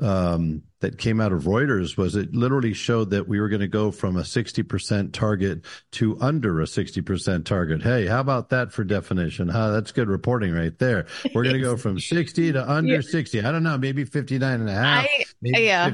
um, 0.02 0.64
that 0.84 0.98
came 0.98 1.22
out 1.22 1.32
of 1.32 1.44
Reuters 1.44 1.96
was 1.96 2.18
it 2.18 2.36
literally 2.36 2.74
showed 2.74 3.10
that 3.12 3.26
we 3.26 3.40
were 3.40 3.48
going 3.48 3.62
to 3.62 3.70
go 3.70 3.90
from 3.90 4.18
a 4.18 4.22
60% 4.22 5.14
target 5.14 5.64
to 5.94 6.18
under 6.20 6.60
a 6.60 6.66
60% 6.66 7.46
target. 7.46 7.82
Hey, 7.82 8.06
how 8.06 8.20
about 8.20 8.50
that 8.50 8.74
for 8.74 8.84
definition? 8.84 9.48
Huh? 9.48 9.72
That's 9.72 9.94
good 9.94 10.10
reporting 10.10 10.54
right 10.54 10.78
there. 10.78 11.08
We're 11.34 11.44
going 11.44 11.56
to 11.56 11.62
go 11.62 11.78
from 11.78 12.02
60 12.02 12.52
to 12.52 12.70
under 12.70 12.96
yeah. 12.96 13.02
60. 13.02 13.46
I 13.46 13.52
don't 13.54 13.64
know, 13.64 13.78
maybe 13.78 14.04
59 14.04 14.60
and 14.60 14.70
a 14.70 14.74
half. 14.74 15.06
I, 15.06 15.26
yeah. 15.42 15.90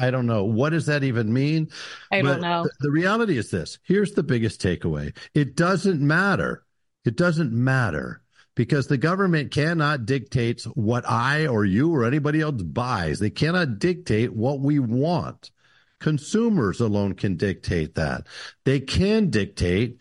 I 0.00 0.12
don't 0.12 0.26
know. 0.26 0.44
What 0.44 0.70
does 0.70 0.86
that 0.86 1.02
even 1.02 1.32
mean? 1.32 1.68
I 2.12 2.22
but 2.22 2.34
don't 2.34 2.40
know. 2.42 2.62
Th- 2.62 2.74
the 2.78 2.90
reality 2.92 3.36
is 3.36 3.50
this. 3.50 3.80
Here's 3.82 4.12
the 4.12 4.22
biggest 4.22 4.62
takeaway. 4.62 5.12
It 5.34 5.56
doesn't 5.56 6.00
matter. 6.00 6.64
It 7.04 7.16
doesn't 7.16 7.52
matter 7.52 8.19
because 8.54 8.86
the 8.86 8.98
government 8.98 9.50
cannot 9.50 10.06
dictate 10.06 10.62
what 10.74 11.08
I 11.08 11.46
or 11.46 11.64
you 11.64 11.94
or 11.94 12.04
anybody 12.04 12.40
else 12.40 12.62
buys. 12.62 13.18
They 13.18 13.30
cannot 13.30 13.78
dictate 13.78 14.32
what 14.34 14.60
we 14.60 14.78
want. 14.78 15.50
Consumers 16.00 16.80
alone 16.80 17.14
can 17.14 17.36
dictate 17.36 17.94
that. 17.94 18.26
They 18.64 18.80
can 18.80 19.30
dictate 19.30 20.00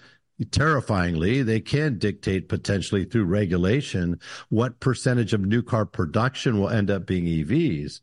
terrifyingly, 0.51 1.43
they 1.43 1.59
can 1.59 1.97
dictate 1.97 2.47
potentially 2.47 3.03
through 3.03 3.25
regulation 3.25 4.19
what 4.47 4.79
percentage 4.79 5.33
of 5.33 5.41
new 5.41 5.61
car 5.61 5.85
production 5.85 6.59
will 6.59 6.69
end 6.69 6.89
up 6.89 7.05
being 7.05 7.25
EVs. 7.25 7.99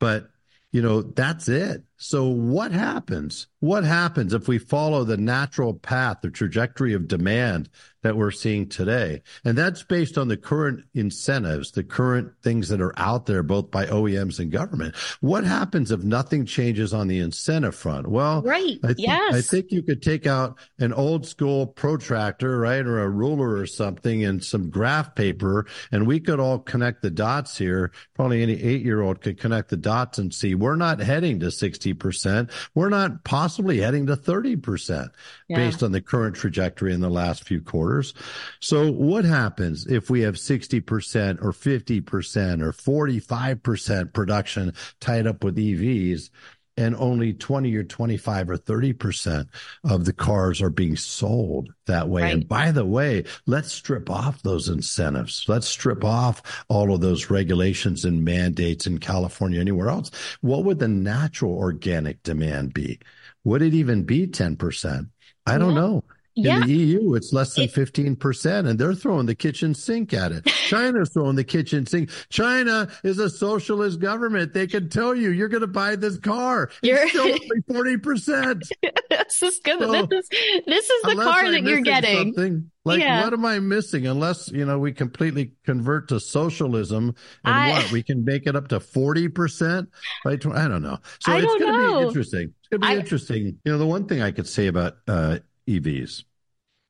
But, 0.00 0.30
you 0.72 0.80
know, 0.80 1.02
that's 1.02 1.48
it. 1.48 1.84
So 1.98 2.26
what 2.26 2.72
happens? 2.72 3.46
What 3.60 3.84
happens 3.84 4.34
if 4.34 4.48
we 4.48 4.58
follow 4.58 5.02
the 5.02 5.16
natural 5.16 5.72
path, 5.74 6.18
the 6.20 6.30
trajectory 6.30 6.92
of 6.92 7.08
demand 7.08 7.70
that 8.02 8.16
we're 8.16 8.30
seeing 8.30 8.68
today? 8.68 9.22
And 9.44 9.56
that's 9.56 9.82
based 9.82 10.18
on 10.18 10.28
the 10.28 10.36
current 10.36 10.84
incentives, 10.94 11.72
the 11.72 11.82
current 11.82 12.32
things 12.42 12.68
that 12.68 12.82
are 12.82 12.92
out 12.98 13.24
there, 13.24 13.42
both 13.42 13.70
by 13.70 13.86
OEMs 13.86 14.38
and 14.38 14.52
government. 14.52 14.94
What 15.20 15.44
happens 15.44 15.90
if 15.90 16.02
nothing 16.04 16.44
changes 16.44 16.92
on 16.92 17.08
the 17.08 17.18
incentive 17.18 17.74
front? 17.74 18.08
Well, 18.08 18.42
right. 18.42 18.78
I 18.84 18.88
th- 18.88 18.98
yes. 18.98 19.34
I 19.34 19.40
think 19.40 19.72
you 19.72 19.82
could 19.82 20.02
take 20.02 20.26
out 20.26 20.58
an 20.78 20.92
old 20.92 21.26
school 21.26 21.66
protractor, 21.66 22.58
right? 22.58 22.84
Or 22.84 23.00
a 23.00 23.08
ruler 23.08 23.56
or 23.56 23.66
something 23.66 24.22
and 24.22 24.44
some 24.44 24.68
graph 24.68 25.14
paper, 25.14 25.66
and 25.90 26.06
we 26.06 26.20
could 26.20 26.40
all 26.40 26.58
connect 26.58 27.00
the 27.00 27.10
dots 27.10 27.56
here. 27.56 27.90
Probably 28.14 28.42
any 28.42 28.62
eight 28.62 28.82
year 28.82 29.00
old 29.00 29.22
could 29.22 29.40
connect 29.40 29.70
the 29.70 29.76
dots 29.78 30.18
and 30.18 30.32
see 30.32 30.54
we're 30.54 30.76
not 30.76 31.00
heading 31.00 31.40
to 31.40 31.50
60 31.50 31.85
60%. 31.94 32.50
We're 32.74 32.88
not 32.88 33.24
possibly 33.24 33.78
heading 33.78 34.06
to 34.06 34.16
30% 34.16 35.10
yeah. 35.48 35.56
based 35.56 35.82
on 35.82 35.92
the 35.92 36.00
current 36.00 36.36
trajectory 36.36 36.92
in 36.92 37.00
the 37.00 37.10
last 37.10 37.44
few 37.44 37.60
quarters. 37.60 38.14
So 38.60 38.90
what 38.90 39.24
happens 39.24 39.86
if 39.86 40.10
we 40.10 40.20
have 40.22 40.34
60% 40.34 41.42
or 41.42 41.52
50% 41.52 42.62
or 42.62 42.72
45% 42.72 44.12
production 44.12 44.72
tied 45.00 45.26
up 45.26 45.44
with 45.44 45.56
EVs? 45.56 46.30
And 46.76 46.94
only 46.96 47.32
20 47.32 47.74
or 47.74 47.84
25 47.84 48.50
or 48.50 48.58
30% 48.58 49.48
of 49.84 50.04
the 50.04 50.12
cars 50.12 50.60
are 50.60 50.70
being 50.70 50.96
sold 50.96 51.72
that 51.86 52.08
way. 52.08 52.22
Right. 52.22 52.34
And 52.34 52.48
by 52.48 52.70
the 52.70 52.84
way, 52.84 53.24
let's 53.46 53.72
strip 53.72 54.10
off 54.10 54.42
those 54.42 54.68
incentives. 54.68 55.44
Let's 55.48 55.68
strip 55.68 56.04
off 56.04 56.64
all 56.68 56.94
of 56.94 57.00
those 57.00 57.30
regulations 57.30 58.04
and 58.04 58.24
mandates 58.24 58.86
in 58.86 58.98
California, 58.98 59.60
anywhere 59.60 59.88
else. 59.88 60.10
What 60.40 60.64
would 60.64 60.78
the 60.78 60.88
natural 60.88 61.54
organic 61.54 62.22
demand 62.22 62.74
be? 62.74 62.98
Would 63.44 63.62
it 63.62 63.74
even 63.74 64.04
be 64.04 64.26
10%? 64.26 65.08
I 65.46 65.58
don't 65.58 65.74
yeah. 65.74 65.80
know. 65.80 66.04
Yeah. 66.36 66.56
In 66.56 66.66
the 66.66 66.74
EU, 66.74 67.14
it's 67.14 67.32
less 67.32 67.54
than 67.54 67.68
fifteen 67.68 68.14
percent, 68.14 68.66
and 68.66 68.78
they're 68.78 68.94
throwing 68.94 69.24
the 69.24 69.34
kitchen 69.34 69.74
sink 69.74 70.12
at 70.12 70.32
it. 70.32 70.44
China's 70.68 71.08
throwing 71.08 71.34
the 71.34 71.44
kitchen 71.44 71.86
sink. 71.86 72.10
China 72.28 72.88
is 73.02 73.18
a 73.18 73.30
socialist 73.30 74.00
government. 74.00 74.52
They 74.52 74.66
can 74.66 74.90
tell 74.90 75.14
you 75.14 75.30
you're 75.30 75.48
going 75.48 75.62
to 75.62 75.66
buy 75.66 75.96
this 75.96 76.18
car. 76.18 76.70
You're 76.82 76.98
it's 76.98 77.10
still 77.10 77.22
only 77.24 77.62
forty 77.66 77.96
percent. 77.96 78.64
this 79.08 79.42
is 79.42 79.60
good. 79.64 79.78
So, 79.80 80.06
this 80.06 80.28
is 80.30 80.64
this 80.66 80.90
is 80.90 81.02
the 81.02 81.14
car 81.14 81.50
that 81.50 81.62
you're 81.62 81.80
getting. 81.80 82.70
Like, 82.86 83.00
yeah. 83.00 83.24
what 83.24 83.32
am 83.32 83.44
I 83.44 83.58
missing? 83.58 84.06
Unless, 84.06 84.52
you 84.52 84.64
know, 84.64 84.78
we 84.78 84.92
completely 84.92 85.54
convert 85.64 86.06
to 86.10 86.20
socialism 86.20 87.16
and 87.44 87.54
I, 87.54 87.70
what? 87.72 87.90
We 87.90 88.04
can 88.04 88.24
make 88.24 88.46
it 88.46 88.54
up 88.54 88.68
to 88.68 88.78
40% 88.78 89.88
by 90.24 90.36
20, 90.36 90.56
I 90.56 90.68
don't 90.68 90.84
know. 90.84 90.98
So 91.18 91.32
I 91.32 91.38
it's 91.38 91.46
going 91.46 91.72
to 91.72 91.98
be 91.98 92.06
interesting. 92.06 92.54
It's 92.60 92.68
going 92.68 92.80
to 92.82 92.86
be 92.86 92.94
I, 92.94 92.96
interesting. 92.96 93.58
You 93.64 93.72
know, 93.72 93.78
the 93.78 93.86
one 93.86 94.06
thing 94.06 94.22
I 94.22 94.30
could 94.30 94.46
say 94.46 94.68
about, 94.68 94.98
uh, 95.08 95.40
EVs, 95.68 96.24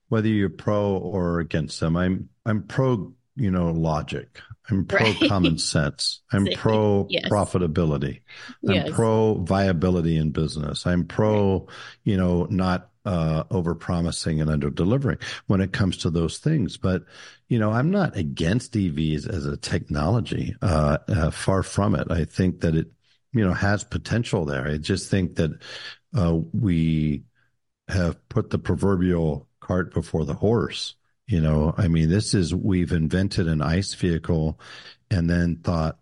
whether 0.09 0.29
you're 0.29 0.49
pro 0.49 0.97
or 0.97 1.41
against 1.41 1.81
them. 1.81 1.97
I'm 1.97 2.29
I'm 2.45 2.63
pro, 2.63 3.13
you 3.37 3.51
know, 3.51 3.71
logic. 3.71 4.41
I'm 4.71 4.85
pro 4.85 5.05
right. 5.05 5.17
common 5.29 5.59
sense. 5.59 6.23
I'm 6.33 6.47
pro 6.55 7.07
yes. 7.09 7.29
profitability. 7.29 8.23
I'm 8.69 8.93
pro 8.93 9.35
viability 9.35 10.17
in 10.17 10.31
business. 10.31 10.87
I'm 10.87 11.05
pro, 11.05 11.61
right. 11.61 11.69
you 12.05 12.17
know, 12.17 12.47
not 12.51 12.91
uh, 13.07 13.45
over 13.51 13.75
promising 13.75 14.41
and 14.41 14.51
under 14.51 14.69
delivering 14.69 15.19
when 15.47 15.61
it 15.61 15.73
comes 15.73 15.97
to 15.99 16.11
those 16.11 16.39
things. 16.39 16.77
But, 16.77 17.05
you 17.49 17.59
know, 17.59 17.71
I'm 17.71 17.91
not 17.91 18.17
against 18.17 18.73
EVs 18.73 19.29
as 19.33 19.47
a 19.47 19.57
technology. 19.57 20.57
Uh, 20.61 20.99
uh, 21.09 21.31
far 21.31 21.63
from 21.63 21.95
it. 21.95 22.11
I 22.11 22.25
think 22.25 22.61
that 22.61 22.75
it, 22.75 22.89
you 23.33 23.47
know, 23.47 23.53
has 23.53 23.85
potential 23.85 24.45
there. 24.45 24.67
I 24.67 24.79
just 24.79 25.09
think 25.11 25.37
that 25.37 25.53
uh, 26.17 26.37
we 26.53 27.23
have 27.89 28.29
put 28.29 28.51
the 28.51 28.59
proverbial 28.59 29.49
cart 29.61 29.93
before 29.93 30.25
the 30.25 30.35
horse. 30.35 30.95
You 31.27 31.41
know, 31.41 31.75
I 31.77 31.89
mean, 31.89 32.09
this 32.09 32.35
is 32.35 32.55
we've 32.55 32.93
invented 32.93 33.49
an 33.49 33.61
ICE 33.61 33.93
vehicle 33.95 34.61
and 35.11 35.29
then 35.29 35.57
thought, 35.57 35.99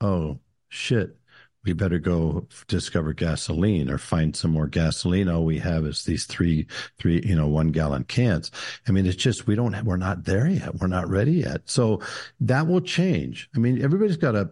oh, 0.00 0.38
shit, 0.68 1.16
we 1.64 1.72
better 1.72 1.98
go 1.98 2.46
discover 2.68 3.12
gasoline 3.12 3.90
or 3.90 3.98
find 3.98 4.36
some 4.36 4.52
more 4.52 4.68
gasoline. 4.68 5.28
All 5.28 5.44
we 5.44 5.58
have 5.58 5.84
is 5.84 6.04
these 6.04 6.24
three, 6.24 6.66
three, 6.98 7.22
you 7.24 7.34
know, 7.34 7.48
one 7.48 7.72
gallon 7.72 8.04
cans. 8.04 8.50
I 8.86 8.92
mean, 8.92 9.06
it's 9.06 9.16
just, 9.16 9.46
we 9.46 9.56
don't, 9.56 9.82
we're 9.84 9.96
not 9.96 10.24
there 10.24 10.46
yet. 10.46 10.76
We're 10.76 10.86
not 10.86 11.08
ready 11.08 11.32
yet. 11.32 11.62
So 11.64 12.00
that 12.40 12.66
will 12.66 12.82
change. 12.82 13.50
I 13.56 13.58
mean, 13.58 13.82
everybody's 13.82 14.16
got 14.16 14.32
to 14.32 14.50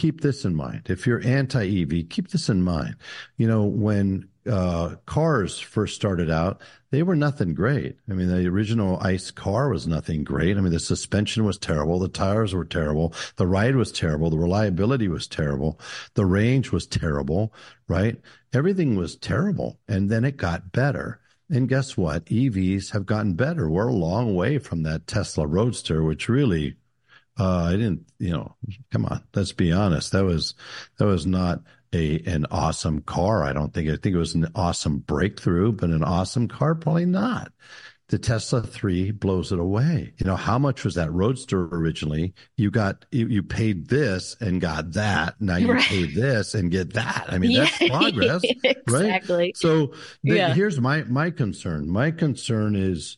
keep 0.00 0.22
this 0.22 0.46
in 0.46 0.54
mind. 0.54 0.86
If 0.88 1.06
you're 1.06 1.22
anti 1.22 1.82
EV, 1.82 2.08
keep 2.08 2.28
this 2.28 2.48
in 2.48 2.62
mind. 2.62 2.96
You 3.36 3.46
know, 3.46 3.64
when 3.64 4.30
uh, 4.50 4.94
cars 5.04 5.60
first 5.60 5.94
started 5.94 6.30
out, 6.30 6.62
they 6.90 7.02
were 7.02 7.14
nothing 7.14 7.52
great. 7.52 7.98
I 8.08 8.14
mean, 8.14 8.28
the 8.28 8.48
original 8.48 8.98
ICE 9.02 9.30
car 9.32 9.68
was 9.68 9.86
nothing 9.86 10.24
great. 10.24 10.56
I 10.56 10.62
mean, 10.62 10.72
the 10.72 10.80
suspension 10.80 11.44
was 11.44 11.58
terrible. 11.58 11.98
The 11.98 12.08
tires 12.08 12.54
were 12.54 12.64
terrible. 12.64 13.12
The 13.36 13.46
ride 13.46 13.76
was 13.76 13.92
terrible. 13.92 14.30
The 14.30 14.38
reliability 14.38 15.08
was 15.08 15.28
terrible. 15.28 15.78
The 16.14 16.24
range 16.24 16.72
was 16.72 16.86
terrible, 16.86 17.52
right? 17.86 18.16
Everything 18.54 18.96
was 18.96 19.16
terrible. 19.16 19.80
And 19.86 20.08
then 20.08 20.24
it 20.24 20.38
got 20.38 20.72
better. 20.72 21.20
And 21.50 21.68
guess 21.68 21.98
what? 21.98 22.24
EVs 22.24 22.92
have 22.92 23.04
gotten 23.04 23.34
better. 23.34 23.68
We're 23.68 23.88
a 23.88 23.92
long 23.92 24.34
way 24.34 24.56
from 24.58 24.82
that 24.84 25.06
Tesla 25.06 25.46
Roadster, 25.46 26.02
which 26.02 26.30
really 26.30 26.76
uh, 27.38 27.64
I 27.64 27.72
didn't, 27.72 28.06
you 28.18 28.30
know, 28.30 28.56
come 28.90 29.06
on, 29.06 29.22
let's 29.34 29.52
be 29.52 29.72
honest. 29.72 30.12
That 30.12 30.24
was, 30.24 30.54
that 30.98 31.06
was 31.06 31.26
not 31.26 31.60
a, 31.92 32.20
an 32.26 32.46
awesome 32.50 33.00
car. 33.02 33.44
I 33.44 33.52
don't 33.52 33.72
think, 33.72 33.88
I 33.88 33.96
think 33.96 34.14
it 34.14 34.18
was 34.18 34.34
an 34.34 34.48
awesome 34.54 34.98
breakthrough, 34.98 35.72
but 35.72 35.90
an 35.90 36.04
awesome 36.04 36.48
car, 36.48 36.74
probably 36.74 37.06
not. 37.06 37.52
The 38.08 38.18
Tesla 38.18 38.60
3 38.60 39.12
blows 39.12 39.52
it 39.52 39.60
away. 39.60 40.14
You 40.18 40.26
know, 40.26 40.34
how 40.34 40.58
much 40.58 40.84
was 40.84 40.96
that 40.96 41.12
Roadster 41.12 41.66
originally? 41.66 42.34
You 42.56 42.72
got, 42.72 43.04
you, 43.12 43.28
you 43.28 43.44
paid 43.44 43.88
this 43.88 44.36
and 44.40 44.60
got 44.60 44.94
that. 44.94 45.40
Now 45.40 45.56
you 45.56 45.72
right. 45.72 45.82
pay 45.82 46.06
this 46.12 46.54
and 46.54 46.72
get 46.72 46.94
that. 46.94 47.26
I 47.28 47.38
mean, 47.38 47.56
that's 47.56 47.78
progress, 47.88 48.42
exactly. 48.64 49.36
right? 49.36 49.56
So 49.56 49.94
the, 50.24 50.34
yeah. 50.36 50.54
here's 50.54 50.80
my, 50.80 51.04
my 51.04 51.30
concern. 51.30 51.88
My 51.88 52.10
concern 52.10 52.74
is, 52.74 53.16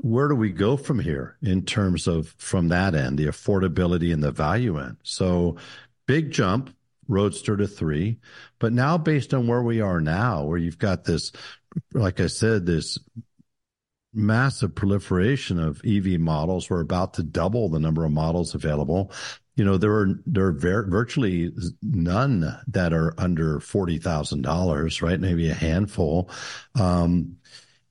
where 0.00 0.28
do 0.28 0.34
we 0.34 0.50
go 0.50 0.76
from 0.76 0.98
here 0.98 1.36
in 1.42 1.64
terms 1.64 2.06
of 2.06 2.34
from 2.38 2.68
that 2.68 2.94
end, 2.94 3.18
the 3.18 3.26
affordability 3.26 4.12
and 4.12 4.22
the 4.22 4.32
value 4.32 4.78
end? 4.78 4.96
So 5.02 5.56
big 6.06 6.30
jump, 6.30 6.74
Roadster 7.08 7.56
to 7.56 7.66
three. 7.66 8.18
But 8.58 8.72
now, 8.72 8.98
based 8.98 9.32
on 9.32 9.46
where 9.46 9.62
we 9.62 9.80
are 9.80 10.00
now, 10.00 10.44
where 10.44 10.58
you've 10.58 10.78
got 10.78 11.04
this 11.04 11.32
like 11.92 12.20
I 12.20 12.26
said, 12.26 12.66
this 12.66 12.98
massive 14.14 14.74
proliferation 14.74 15.58
of 15.58 15.80
EV 15.84 16.18
models. 16.20 16.70
We're 16.70 16.80
about 16.80 17.14
to 17.14 17.22
double 17.22 17.68
the 17.68 17.78
number 17.78 18.04
of 18.04 18.12
models 18.12 18.54
available. 18.54 19.12
You 19.56 19.64
know, 19.64 19.76
there 19.76 19.92
are 19.92 20.20
there 20.26 20.46
are 20.46 20.52
ver- 20.52 20.86
virtually 20.88 21.52
none 21.82 22.58
that 22.68 22.92
are 22.92 23.14
under 23.18 23.60
forty 23.60 23.98
thousand 23.98 24.42
dollars, 24.42 25.02
right? 25.02 25.20
Maybe 25.20 25.50
a 25.50 25.54
handful. 25.54 26.30
Um, 26.78 27.38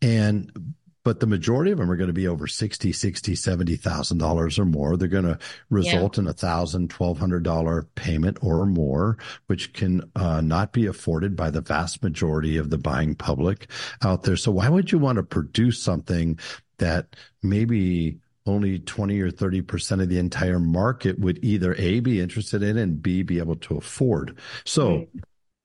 and 0.01 0.75
but 1.07 1.21
the 1.21 1.25
majority 1.25 1.71
of 1.71 1.77
them 1.77 1.89
are 1.89 1.95
going 1.95 2.07
to 2.09 2.13
be 2.13 2.27
over 2.27 2.47
60 2.47 2.91
60 2.91 3.33
70000 3.33 4.17
dollars 4.17 4.59
or 4.59 4.65
more 4.65 4.97
they're 4.97 5.07
going 5.07 5.23
to 5.23 5.39
result 5.69 6.17
yeah. 6.17 6.23
in 6.23 6.27
a 6.27 6.33
thousand 6.33 6.89
twelve 6.89 7.17
hundred 7.17 7.43
dollar 7.43 7.83
payment 7.95 8.37
or 8.41 8.65
more 8.65 9.17
which 9.45 9.71
can 9.71 10.01
uh, 10.17 10.41
not 10.41 10.73
be 10.73 10.85
afforded 10.85 11.33
by 11.33 11.49
the 11.49 11.61
vast 11.61 12.03
majority 12.03 12.57
of 12.57 12.71
the 12.71 12.77
buying 12.77 13.15
public 13.15 13.71
out 14.03 14.23
there 14.23 14.35
so 14.35 14.51
why 14.51 14.67
would 14.67 14.91
you 14.91 14.99
want 14.99 15.15
to 15.15 15.23
produce 15.23 15.81
something 15.81 16.37
that 16.77 17.15
maybe 17.41 18.19
only 18.45 18.77
20 18.79 19.21
or 19.21 19.31
30% 19.31 20.01
of 20.01 20.09
the 20.09 20.19
entire 20.19 20.59
market 20.59 21.19
would 21.19 21.39
either 21.41 21.73
A, 21.77 21.99
be 21.99 22.21
interested 22.21 22.63
in, 22.63 22.77
and 22.77 23.01
B, 23.01 23.21
be 23.21 23.39
able 23.39 23.57
to 23.57 23.75
afford. 23.75 24.37
So 24.63 25.07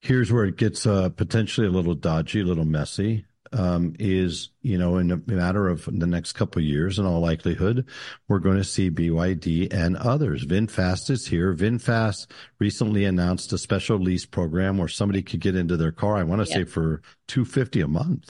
here's 0.01 0.33
where 0.33 0.43
it 0.43 0.57
gets 0.57 0.85
uh, 0.85 1.07
potentially 1.07 1.65
a 1.65 1.69
little 1.69 1.95
dodgy, 1.95 2.41
a 2.41 2.45
little 2.45 2.65
messy 2.65 3.25
um, 3.53 3.95
is, 3.99 4.49
you 4.61 4.77
know, 4.77 4.97
in 4.97 5.11
a 5.11 5.21
matter 5.27 5.67
of 5.67 5.85
the 5.85 6.07
next 6.07 6.33
couple 6.33 6.61
of 6.61 6.65
years, 6.65 6.99
in 6.99 7.05
all 7.05 7.19
likelihood, 7.19 7.87
we're 8.27 8.39
going 8.39 8.57
to 8.57 8.63
see 8.63 8.89
BYD 8.89 9.71
and 9.71 9.95
others. 9.95 10.45
VinFast 10.45 11.09
is 11.09 11.27
here. 11.27 11.53
VinFast 11.53 12.27
recently 12.59 13.05
announced 13.05 13.53
a 13.53 13.57
special 13.57 13.97
lease 13.97 14.25
program 14.25 14.77
where 14.77 14.87
somebody 14.87 15.21
could 15.21 15.39
get 15.39 15.55
into 15.55 15.77
their 15.77 15.91
car. 15.91 16.17
I 16.17 16.23
want 16.23 16.43
to 16.43 16.49
yeah. 16.49 16.57
say 16.57 16.63
for 16.65 17.01
two 17.27 17.45
fifty 17.45 17.81
a 17.81 17.87
month. 17.87 18.29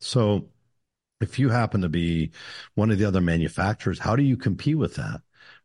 So, 0.00 0.48
if 1.20 1.38
you 1.38 1.50
happen 1.50 1.82
to 1.82 1.88
be 1.88 2.32
one 2.74 2.90
of 2.90 2.98
the 2.98 3.04
other 3.04 3.20
manufacturers, 3.20 4.00
how 4.00 4.16
do 4.16 4.22
you 4.22 4.36
compete 4.36 4.78
with 4.78 4.96
that? 4.96 5.20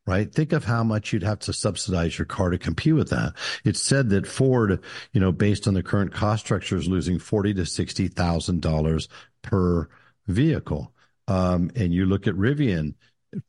Right? 0.07 0.33
Think 0.33 0.53
of 0.53 0.63
how 0.63 0.83
much 0.83 1.13
you'd 1.13 1.21
have 1.21 1.39
to 1.39 1.53
subsidize 1.53 2.17
your 2.17 2.25
car 2.25 2.49
to 2.49 2.57
compete 2.57 2.95
with 2.95 3.09
that. 3.09 3.33
It's 3.63 3.81
said 3.81 4.09
that 4.09 4.25
Ford, 4.25 4.81
you 5.11 5.21
know, 5.21 5.31
based 5.31 5.67
on 5.67 5.75
the 5.75 5.83
current 5.83 6.13
cost 6.13 6.45
structure, 6.45 6.77
is 6.77 6.87
losing 6.87 7.19
forty 7.19 7.53
to 7.53 7.65
sixty 7.65 8.07
thousand 8.07 8.61
dollars 8.61 9.09
per 9.43 9.89
vehicle. 10.25 10.93
Um, 11.27 11.69
and 11.75 11.93
you 11.93 12.05
look 12.05 12.25
at 12.25 12.33
Rivian, 12.33 12.95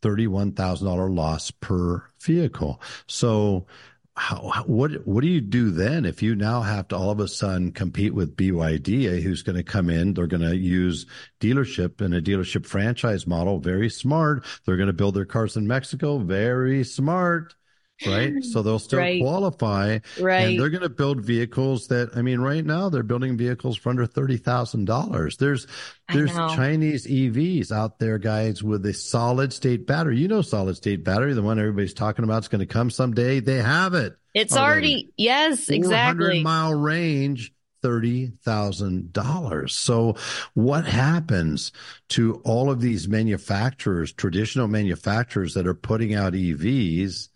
thirty-one 0.02 0.52
thousand 0.52 0.86
dollar 0.86 1.08
loss 1.08 1.50
per 1.50 2.04
vehicle. 2.20 2.82
So 3.06 3.66
how, 4.18 4.64
what 4.66 5.06
what 5.06 5.22
do 5.22 5.28
you 5.28 5.40
do 5.40 5.70
then 5.70 6.04
if 6.04 6.22
you 6.22 6.34
now 6.34 6.62
have 6.62 6.88
to 6.88 6.96
all 6.96 7.10
of 7.10 7.20
a 7.20 7.28
sudden 7.28 7.72
compete 7.72 8.12
with 8.14 8.36
BYD, 8.36 9.22
who's 9.22 9.42
going 9.42 9.56
to 9.56 9.62
come 9.62 9.88
in? 9.88 10.14
They're 10.14 10.26
going 10.26 10.42
to 10.42 10.56
use 10.56 11.06
dealership 11.40 12.00
and 12.00 12.12
a 12.12 12.20
dealership 12.20 12.66
franchise 12.66 13.26
model. 13.26 13.60
Very 13.60 13.88
smart. 13.88 14.44
They're 14.66 14.76
going 14.76 14.88
to 14.88 14.92
build 14.92 15.14
their 15.14 15.24
cars 15.24 15.56
in 15.56 15.66
Mexico. 15.66 16.18
Very 16.18 16.84
smart 16.84 17.54
right? 18.06 18.34
So 18.48 18.62
they'll 18.62 18.78
still 18.78 19.00
right. 19.00 19.20
qualify, 19.20 19.98
right? 20.20 20.40
And 20.40 20.60
they're 20.60 20.70
going 20.70 20.82
to 20.82 20.88
build 20.88 21.20
vehicles 21.20 21.88
that 21.88 22.10
I 22.16 22.22
mean, 22.22 22.40
right 22.40 22.64
now 22.64 22.88
they're 22.88 23.02
building 23.02 23.36
vehicles 23.36 23.76
for 23.76 23.90
under 23.90 24.06
thirty 24.06 24.36
thousand 24.36 24.86
dollars. 24.86 25.36
There's 25.36 25.66
there's 26.12 26.32
Chinese 26.32 27.06
EVs 27.06 27.70
out 27.70 27.98
there, 27.98 28.18
guys, 28.18 28.62
with 28.62 28.86
a 28.86 28.94
solid 28.94 29.52
state 29.52 29.86
battery. 29.86 30.18
You 30.18 30.28
know, 30.28 30.42
solid 30.42 30.76
state 30.76 31.04
battery, 31.04 31.34
the 31.34 31.42
one 31.42 31.58
everybody's 31.58 31.94
talking 31.94 32.24
about, 32.24 32.44
is 32.44 32.48
going 32.48 32.60
to 32.60 32.66
come 32.66 32.90
someday. 32.90 33.40
They 33.40 33.58
have 33.58 33.94
it. 33.94 34.16
It's 34.34 34.56
already, 34.56 34.94
already 34.94 35.12
yes, 35.16 35.68
exactly. 35.68 36.26
Hundred 36.26 36.42
Mile 36.42 36.74
range. 36.74 37.52
$30,000. 37.82 39.70
So 39.70 40.16
what 40.54 40.84
happens 40.84 41.70
to 42.08 42.40
all 42.44 42.70
of 42.70 42.80
these 42.80 43.06
manufacturers, 43.06 44.12
traditional 44.12 44.66
manufacturers 44.66 45.54
that 45.54 45.66
are 45.66 45.74
putting 45.74 46.12
out 46.12 46.32
EVs 46.32 47.28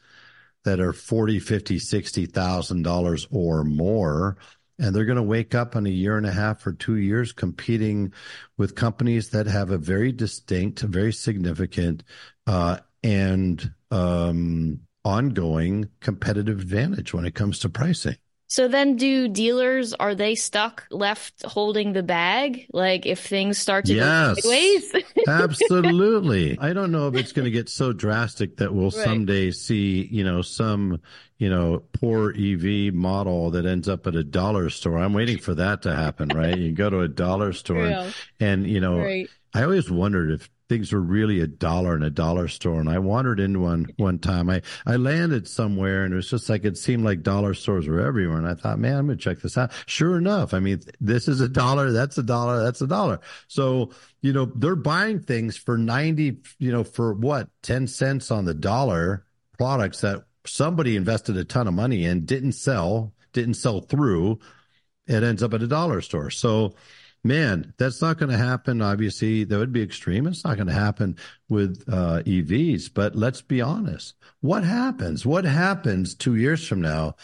that 0.64 0.80
are 0.80 0.92
40, 0.92 1.38
50, 1.38 1.78
60,000 1.78 2.82
dollars 2.82 3.26
or 3.30 3.64
more 3.64 4.36
and 4.78 4.94
they're 4.94 5.04
going 5.04 5.16
to 5.16 5.22
wake 5.22 5.54
up 5.54 5.76
in 5.76 5.86
a 5.86 5.90
year 5.90 6.16
and 6.16 6.26
a 6.26 6.32
half 6.32 6.66
or 6.66 6.72
2 6.72 6.96
years 6.96 7.32
competing 7.32 8.12
with 8.56 8.74
companies 8.74 9.30
that 9.30 9.46
have 9.46 9.70
a 9.70 9.78
very 9.78 10.10
distinct, 10.12 10.80
very 10.80 11.12
significant 11.12 12.02
uh, 12.46 12.78
and 13.02 13.72
um, 13.90 14.80
ongoing 15.04 15.88
competitive 16.00 16.60
advantage 16.60 17.12
when 17.14 17.24
it 17.24 17.34
comes 17.34 17.60
to 17.60 17.68
pricing. 17.68 18.16
So 18.52 18.68
then 18.68 18.96
do 18.96 19.28
dealers 19.28 19.94
are 19.94 20.14
they 20.14 20.34
stuck 20.34 20.84
left 20.90 21.42
holding 21.42 21.94
the 21.94 22.02
bag 22.02 22.66
like 22.70 23.06
if 23.06 23.26
things 23.26 23.56
start 23.56 23.86
to 23.86 23.94
yes, 23.94 24.34
go 24.34 24.40
sideways? 24.42 24.94
absolutely. 25.26 26.58
I 26.58 26.74
don't 26.74 26.92
know 26.92 27.08
if 27.08 27.14
it's 27.14 27.32
going 27.32 27.46
to 27.46 27.50
get 27.50 27.70
so 27.70 27.94
drastic 27.94 28.58
that 28.58 28.74
we'll 28.74 28.90
right. 28.90 29.04
someday 29.04 29.52
see, 29.52 30.06
you 30.12 30.22
know, 30.22 30.42
some, 30.42 31.00
you 31.38 31.48
know, 31.48 31.82
poor 31.94 32.34
EV 32.38 32.92
model 32.92 33.52
that 33.52 33.64
ends 33.64 33.88
up 33.88 34.06
at 34.06 34.16
a 34.16 34.22
dollar 34.22 34.68
store. 34.68 34.98
I'm 34.98 35.14
waiting 35.14 35.38
for 35.38 35.54
that 35.54 35.80
to 35.82 35.96
happen, 35.96 36.28
right? 36.28 36.58
you 36.58 36.72
go 36.72 36.90
to 36.90 37.00
a 37.00 37.08
dollar 37.08 37.54
store 37.54 37.86
and, 37.86 38.14
and, 38.38 38.66
you 38.66 38.80
know, 38.80 38.98
right. 38.98 39.30
I 39.54 39.62
always 39.62 39.90
wondered 39.90 40.30
if 40.30 40.50
things 40.72 40.90
were 40.90 41.02
really 41.02 41.40
a 41.40 41.46
dollar 41.46 41.94
in 41.94 42.02
a 42.02 42.08
dollar 42.08 42.48
store. 42.48 42.80
And 42.80 42.88
I 42.88 42.98
wandered 42.98 43.40
into 43.40 43.60
one 43.60 43.88
one 43.98 44.18
time. 44.18 44.48
I, 44.48 44.62
I 44.86 44.96
landed 44.96 45.46
somewhere 45.46 46.04
and 46.04 46.14
it 46.14 46.16
was 46.16 46.30
just 46.30 46.48
like 46.48 46.64
it 46.64 46.78
seemed 46.78 47.04
like 47.04 47.22
dollar 47.22 47.52
stores 47.52 47.86
were 47.86 48.00
everywhere. 48.00 48.38
And 48.38 48.48
I 48.48 48.54
thought, 48.54 48.78
man, 48.78 48.96
I'm 48.96 49.06
gonna 49.06 49.18
check 49.18 49.40
this 49.40 49.58
out. 49.58 49.70
Sure 49.84 50.16
enough, 50.16 50.54
I 50.54 50.60
mean, 50.60 50.80
this 50.98 51.28
is 51.28 51.42
a 51.42 51.48
dollar, 51.48 51.92
that's 51.92 52.16
a 52.16 52.22
dollar, 52.22 52.62
that's 52.64 52.80
a 52.80 52.86
dollar. 52.86 53.20
So, 53.48 53.90
you 54.22 54.32
know, 54.32 54.46
they're 54.46 54.74
buying 54.74 55.20
things 55.20 55.58
for 55.58 55.76
90, 55.76 56.38
you 56.58 56.72
know, 56.72 56.84
for 56.84 57.12
what, 57.12 57.50
10 57.62 57.86
cents 57.86 58.30
on 58.30 58.46
the 58.46 58.54
dollar 58.54 59.26
products 59.58 60.00
that 60.00 60.24
somebody 60.46 60.96
invested 60.96 61.36
a 61.36 61.44
ton 61.44 61.68
of 61.68 61.74
money 61.74 62.06
in, 62.06 62.24
didn't 62.24 62.52
sell, 62.52 63.12
didn't 63.34 63.54
sell 63.54 63.82
through. 63.82 64.38
It 65.06 65.22
ends 65.22 65.42
up 65.42 65.52
at 65.52 65.62
a 65.62 65.66
dollar 65.66 66.00
store. 66.00 66.30
So 66.30 66.74
man, 67.24 67.72
that's 67.78 68.00
not 68.00 68.18
going 68.18 68.30
to 68.30 68.36
happen. 68.36 68.82
Obviously, 68.82 69.44
that 69.44 69.58
would 69.58 69.72
be 69.72 69.82
extreme. 69.82 70.26
It's 70.26 70.44
not 70.44 70.56
going 70.56 70.66
to 70.66 70.72
happen 70.72 71.16
with 71.48 71.84
uh, 71.88 72.22
EVs. 72.24 72.90
But 72.92 73.14
let's 73.14 73.42
be 73.42 73.60
honest. 73.60 74.14
What 74.40 74.64
happens? 74.64 75.24
What 75.24 75.44
happens 75.44 76.14
two 76.14 76.36
years 76.36 76.66
from 76.66 76.80
now? 76.80 77.16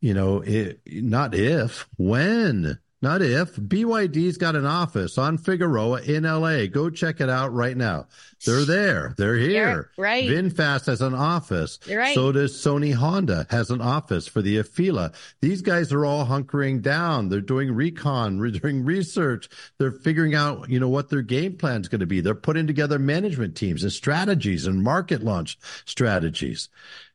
You 0.00 0.14
know, 0.14 0.40
it, 0.40 0.80
not 0.86 1.34
if, 1.34 1.88
when 1.96 2.78
not 3.06 3.22
if. 3.22 3.54
BYD's 3.54 4.36
got 4.36 4.56
an 4.56 4.66
office 4.66 5.16
on 5.16 5.38
Figueroa 5.38 6.02
in 6.02 6.24
LA. 6.24 6.66
Go 6.66 6.90
check 6.90 7.20
it 7.20 7.30
out 7.30 7.52
right 7.54 7.76
now. 7.76 8.08
They're 8.44 8.64
there. 8.64 9.14
They're 9.16 9.36
here. 9.36 9.50
You're 9.52 9.90
right. 9.96 10.28
VinFast 10.28 10.86
has 10.86 11.00
an 11.00 11.14
office. 11.14 11.78
You're 11.86 12.00
right. 12.00 12.16
So 12.16 12.32
does 12.32 12.52
Sony 12.52 12.92
Honda 12.92 13.46
has 13.50 13.70
an 13.70 13.80
office 13.80 14.26
for 14.26 14.42
the 14.42 14.56
Afeela. 14.56 15.14
These 15.40 15.62
guys 15.62 15.92
are 15.92 16.04
all 16.04 16.26
hunkering 16.26 16.82
down. 16.82 17.28
They're 17.28 17.40
doing 17.40 17.72
recon, 17.72 18.40
they're 18.40 18.50
doing 18.50 18.84
research. 18.84 19.48
They're 19.78 19.92
figuring 19.92 20.34
out, 20.34 20.68
you 20.68 20.80
know, 20.80 20.88
what 20.88 21.08
their 21.08 21.22
game 21.22 21.56
plan 21.56 21.82
is 21.82 21.88
going 21.88 22.00
to 22.00 22.06
be. 22.06 22.20
They're 22.20 22.34
putting 22.34 22.66
together 22.66 22.98
management 22.98 23.56
teams 23.56 23.84
and 23.84 23.92
strategies 23.92 24.66
and 24.66 24.82
market 24.82 25.22
launch 25.22 25.58
strategies, 25.84 26.68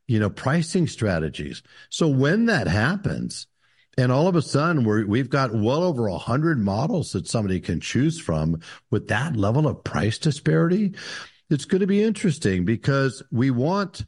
you 0.08 0.22
know, 0.22 0.30
pricing 0.30 0.88
strategies. 0.88 1.62
So 1.90 2.08
when 2.08 2.46
that 2.46 2.68
happens, 2.68 3.48
and 3.98 4.12
all 4.12 4.28
of 4.28 4.36
a 4.36 4.42
sudden, 4.42 4.84
we 4.84 5.04
we've 5.04 5.30
got 5.30 5.54
well 5.54 5.84
over 5.84 6.08
a 6.08 6.18
hundred 6.18 6.60
models 6.60 7.12
that 7.12 7.28
somebody 7.28 7.60
can 7.60 7.80
choose 7.80 8.20
from 8.20 8.62
with 8.90 9.08
that 9.10 9.36
level 9.36 9.68
of 9.68 9.84
price 9.84 10.18
disparity. 10.18 10.96
It's 11.50 11.66
going 11.66 11.82
to 11.82 11.88
be 11.88 12.02
interesting 12.02 12.64
because 12.64 13.22
we 13.32 13.52
want, 13.52 14.06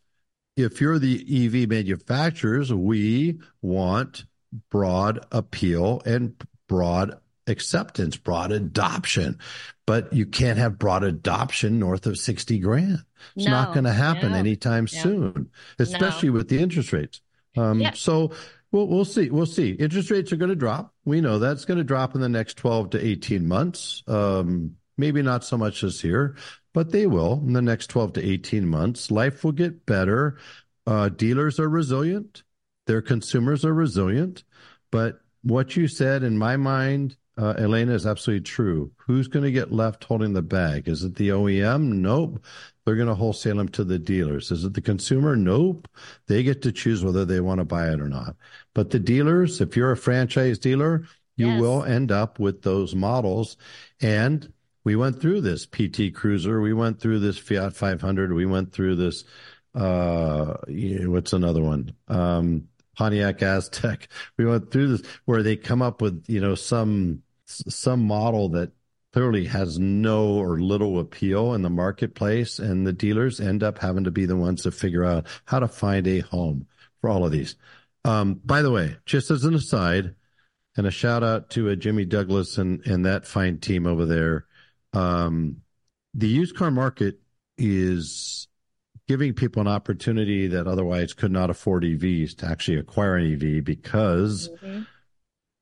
if 0.56 0.80
you're 0.80 1.00
the 1.00 1.26
EV 1.30 1.68
manufacturers, 1.70 2.74
we 2.74 3.40
want 3.62 4.26
broad 4.70 5.26
appeal 5.32 6.02
and 6.06 6.36
broad 6.70 7.20
acceptance, 7.48 8.16
broad 8.16 8.54
adoption. 8.54 9.38
But 9.86 10.14
you 10.14 10.26
can't 10.26 10.58
have 10.58 10.80
broad 10.80 11.04
adoption 11.04 11.78
north 11.78 12.06
of 12.06 12.18
60 12.18 12.60
grand. 12.60 13.04
It's 13.36 13.46
no, 13.46 13.52
not 13.52 13.74
going 13.74 13.84
to 13.84 13.92
happen 13.92 14.32
no, 14.32 14.38
anytime 14.38 14.86
no, 14.86 15.02
soon, 15.02 15.52
especially 15.78 16.30
with 16.30 16.48
the 16.48 16.60
interest 16.60 16.94
rates. 16.94 17.20
Um, 17.58 17.82
yep. 17.82 17.98
So 17.98 18.32
well, 18.74 18.88
we'll 18.88 19.06
see. 19.06 19.30
We'll 19.30 19.46
see. 19.46 19.70
Interest 19.70 20.10
rates 20.10 20.34
are 20.34 20.36
going 20.36 20.50
to 20.50 20.56
drop. 20.56 20.96
We 21.06 21.22
know 21.22 21.38
that's 21.38 21.64
going 21.64 21.78
to 21.78 21.84
drop 21.84 22.16
in 22.16 22.22
the 22.22 22.28
next 22.28 22.58
12 22.58 22.90
to 22.90 23.06
18 23.06 23.48
months. 23.48 24.02
Um, 24.08 24.78
maybe 24.98 25.22
not 25.22 25.44
so 25.44 25.60
much 25.60 25.82
this 25.82 26.04
year, 26.04 26.36
but 26.74 26.92
they 26.92 27.06
will 27.06 27.34
in 27.46 27.54
the 27.54 27.62
next 27.62 27.88
12 27.92 28.14
to 28.14 28.28
18 28.28 28.68
months. 28.68 29.12
Life 29.12 29.44
will 29.44 29.52
get 29.52 29.86
better. 29.86 30.40
Uh, 30.88 31.10
dealers 31.10 31.60
are 31.60 31.70
resilient. 31.70 32.42
Their 32.88 33.04
consumers 33.04 33.64
are 33.64 33.76
resilient. 33.76 34.44
But 34.90 35.22
what 35.44 35.76
you 35.76 35.88
said 35.88 36.24
in 36.24 36.36
my 36.36 36.58
mind, 36.58 37.16
uh, 37.38 37.54
Elena, 37.60 37.94
is 37.94 38.08
absolutely 38.08 38.44
true. 38.44 38.92
Who's 39.06 39.28
going 39.28 39.46
to 39.46 39.52
get 39.52 39.72
left 39.72 40.04
holding 40.04 40.34
the 40.34 40.42
bag? 40.42 40.88
Is 40.88 41.04
it 41.04 41.16
the 41.16 41.30
OEM? 41.30 41.94
Nope. 41.94 42.44
They're 42.86 42.96
going 42.96 43.08
to 43.08 43.16
wholesale 43.16 43.58
them 43.58 43.70
to 43.70 43.84
the 43.84 44.00
dealers. 44.00 44.52
Is 44.52 44.64
it 44.66 44.74
the 44.74 44.82
consumer? 44.82 45.36
Nope. 45.36 45.88
They 46.28 46.44
get 46.44 46.62
to 46.64 46.72
choose 46.72 47.04
whether 47.04 47.26
they 47.26 47.40
want 47.40 47.60
to 47.60 47.66
buy 47.66 47.90
it 47.90 48.02
or 48.02 48.10
not. 48.10 48.36
But 48.74 48.90
the 48.90 49.00
dealers, 49.00 49.62
if 49.62 49.76
you're 49.78 49.92
a 49.92 49.98
franchise 49.98 50.60
dealer, 50.60 51.06
You 51.36 51.50
Yes. 51.50 51.62
will 51.62 51.84
end 51.84 52.12
up 52.12 52.38
with 52.40 52.62
those 52.62 52.94
models. 52.94 53.58
And 54.02 54.54
we 54.84 54.96
went 54.96 55.20
through 55.20 55.42
this 55.42 55.66
PT 55.66 56.12
Cruiser, 56.12 56.62
we 56.62 56.74
went 56.74 57.00
through 57.00 57.20
this 57.20 57.38
Fiat 57.40 57.74
500, 57.76 58.34
we 58.34 58.46
went 58.46 58.72
through 58.72 58.96
this. 58.98 59.24
Uh, 59.74 60.56
what's 60.68 61.34
another 61.34 61.62
one? 61.64 61.94
Um, 62.08 62.68
Pontiac 62.98 63.40
Aztek. 63.40 64.08
We 64.38 64.46
went 64.46 64.72
through 64.72 64.98
this 64.98 65.08
where 65.26 65.42
they 65.44 65.56
come 65.56 65.82
up 65.82 66.02
with 66.02 66.24
you 66.28 66.40
know 66.42 66.56
some 66.56 67.24
some 67.48 68.02
model 68.06 68.50
that 68.50 68.72
clearly 69.14 69.46
has 69.46 69.78
no 69.80 70.26
or 70.34 70.60
little 70.60 71.00
appeal 71.00 71.54
in 71.54 71.62
the 71.62 71.70
marketplace, 71.70 72.58
and 72.60 72.86
the 72.86 72.94
dealers 72.94 73.40
end 73.40 73.62
up 73.64 73.78
having 73.78 74.04
to 74.04 74.12
be 74.12 74.26
the 74.26 74.36
ones 74.36 74.64
to 74.64 74.72
figure 74.72 75.06
out 75.06 75.28
how 75.46 75.60
to 75.60 75.68
find 75.68 76.08
a 76.08 76.20
home 76.20 76.66
for 77.00 77.10
all 77.10 77.24
of 77.24 77.32
these. 77.32 77.56
Um, 78.04 78.42
by 78.44 78.62
the 78.64 78.72
way, 78.72 78.98
just 79.06 79.30
as 79.32 79.46
an 79.46 79.54
aside, 79.54 80.16
and 80.76 80.88
a 80.88 80.92
shout 80.92 81.24
out 81.24 81.52
to 81.52 81.70
uh, 81.70 81.76
Jimmy 81.76 82.04
Douglas 82.06 82.58
and 82.58 82.86
and 82.88 83.06
that 83.06 83.28
fine 83.28 83.60
team 83.60 83.86
over 83.86 84.06
there. 84.08 84.48
Um, 84.92 85.58
the 86.16 86.28
used 86.28 86.56
car 86.56 86.72
market 86.72 87.20
is 87.58 88.48
giving 89.08 89.34
people 89.34 89.62
an 89.62 89.68
opportunity 89.68 90.48
that 90.48 90.66
otherwise 90.68 91.14
could 91.14 91.32
not 91.32 91.50
afford 91.52 91.84
EVs 91.84 92.36
to 92.38 92.48
actually 92.48 92.78
acquire 92.80 93.18
an 93.18 93.26
EV 93.34 93.64
because 93.64 94.50
Mhm. 94.64 94.88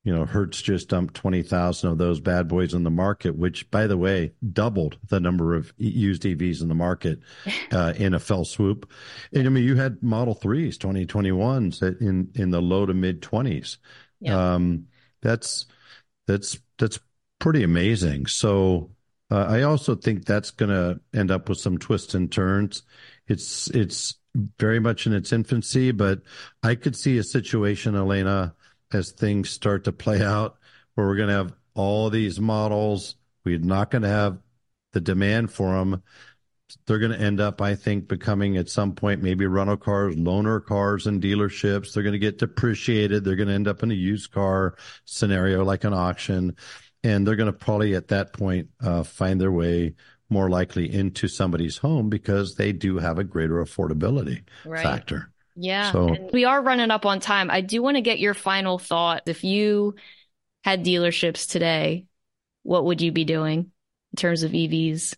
You 0.04 0.14
know 0.14 0.26
Hertz 0.26 0.62
just 0.62 0.90
dumped 0.90 1.14
twenty 1.14 1.44
thousand 1.44 1.92
of 1.92 1.98
those 1.98 2.20
bad 2.20 2.48
boys 2.48 2.74
in 2.74 2.84
the 2.84 2.90
market, 2.90 3.36
which 3.36 3.70
by 3.70 3.88
the 3.88 3.98
way 3.98 4.34
doubled 4.52 4.98
the 5.10 5.20
number 5.20 5.54
of 5.56 5.74
used 5.78 6.24
EVs 6.24 6.62
in 6.62 6.70
the 6.70 6.76
market 6.76 7.20
uh, 7.72 7.94
in 7.98 8.14
a 8.14 8.20
fell 8.20 8.46
swoop. 8.46 8.90
And 9.34 9.46
I 9.46 9.50
mean, 9.50 9.64
you 9.64 9.76
had 9.76 10.02
Model 10.02 10.34
Threes, 10.34 10.78
twenty 10.78 11.06
twenty 11.06 11.32
ones 11.32 11.82
in 11.82 12.30
in 12.36 12.50
the 12.50 12.62
low 12.62 12.86
to 12.86 12.94
mid 12.94 13.22
twenties. 13.22 13.78
Yeah. 14.20 14.54
Um, 14.54 14.88
that's 15.22 15.68
that's 16.28 16.60
that's 16.78 17.00
pretty 17.40 17.64
amazing. 17.64 18.26
So 18.28 18.92
uh, 19.30 19.46
I 19.48 19.64
also 19.64 19.96
think 19.96 20.26
that's 20.26 20.52
going 20.52 20.70
to 20.70 21.00
end 21.18 21.32
up 21.32 21.48
with 21.48 21.58
some 21.58 21.78
twists 21.78 22.14
and 22.14 22.32
turns. 22.32 22.84
It's 23.28 23.70
it's 23.70 24.16
very 24.60 24.80
much 24.80 25.06
in 25.08 25.14
its 25.14 25.32
infancy, 25.34 25.92
but 25.92 26.22
I 26.64 26.76
could 26.76 26.96
see 26.96 27.18
a 27.18 27.24
situation, 27.24 27.96
Elena, 27.96 28.56
as 28.96 29.12
things 29.12 29.50
start 29.50 29.84
to 29.86 29.92
play 29.92 30.22
out, 30.22 30.58
where 30.96 31.08
we're 31.08 31.16
going 31.16 31.30
to 31.30 31.36
have 31.36 31.54
all 31.74 32.10
these 32.10 32.40
models. 32.40 33.16
We're 33.44 33.60
not 33.60 33.92
going 33.92 34.04
to 34.04 34.08
have 34.10 34.40
the 34.94 35.02
demand 35.02 35.52
for 35.52 35.74
them. 35.74 36.04
They're 36.86 37.00
going 37.00 37.12
to 37.12 37.20
end 37.20 37.42
up, 37.42 37.62
I 37.62 37.76
think, 37.76 38.08
becoming 38.08 38.56
at 38.56 38.70
some 38.70 38.94
point 38.94 39.22
maybe 39.22 39.46
rental 39.46 39.78
cars, 39.78 40.16
loaner 40.16 40.64
cars 40.64 41.06
in 41.06 41.20
dealerships. 41.20 41.94
They're 41.94 42.04
going 42.04 42.14
to 42.14 42.20
get 42.20 42.38
depreciated. 42.38 43.24
They're 43.24 43.36
going 43.36 43.50
to 43.50 43.54
end 43.56 43.68
up 43.68 43.84
in 43.84 43.92
a 43.92 43.96
used 43.96 44.32
car 44.32 44.76
scenario 45.04 45.64
like 45.66 45.84
an 45.84 45.94
auction. 45.94 46.56
And 47.04 47.28
they're 47.28 47.36
going 47.36 47.52
to 47.52 47.58
probably 47.58 47.96
at 47.96 48.10
that 48.10 48.32
point 48.32 48.70
uh, 48.82 49.04
find 49.04 49.42
their 49.42 49.52
way 49.52 49.96
more 50.30 50.50
likely 50.50 50.94
into 50.94 51.28
somebody's 51.28 51.78
home 51.78 52.10
because 52.10 52.56
they 52.56 52.72
do 52.72 53.00
have 53.00 53.20
a 53.20 53.24
greater 53.24 53.56
affordability 53.56 54.44
Right. 54.66 54.84
factor. 54.84 55.31
Yeah. 55.56 55.92
So- 55.92 56.30
we 56.34 56.46
are 56.46 56.62
running 56.62 56.92
up 56.92 57.06
on 57.06 57.20
time. 57.20 57.50
I 57.52 57.62
do 57.62 57.82
want 57.82 57.98
to 57.98 58.02
get 58.02 58.20
your 58.20 58.34
final 58.34 58.78
thought. 58.80 59.24
If 59.28 59.44
you 59.44 59.96
had 60.64 60.86
dealerships 60.86 61.50
today, 61.50 62.06
what 62.64 62.86
would 62.86 63.02
you 63.02 63.12
be 63.12 63.26
doing 63.26 63.72
in 64.14 64.16
terms 64.16 64.44
of 64.44 64.52
EVs? 64.52 65.16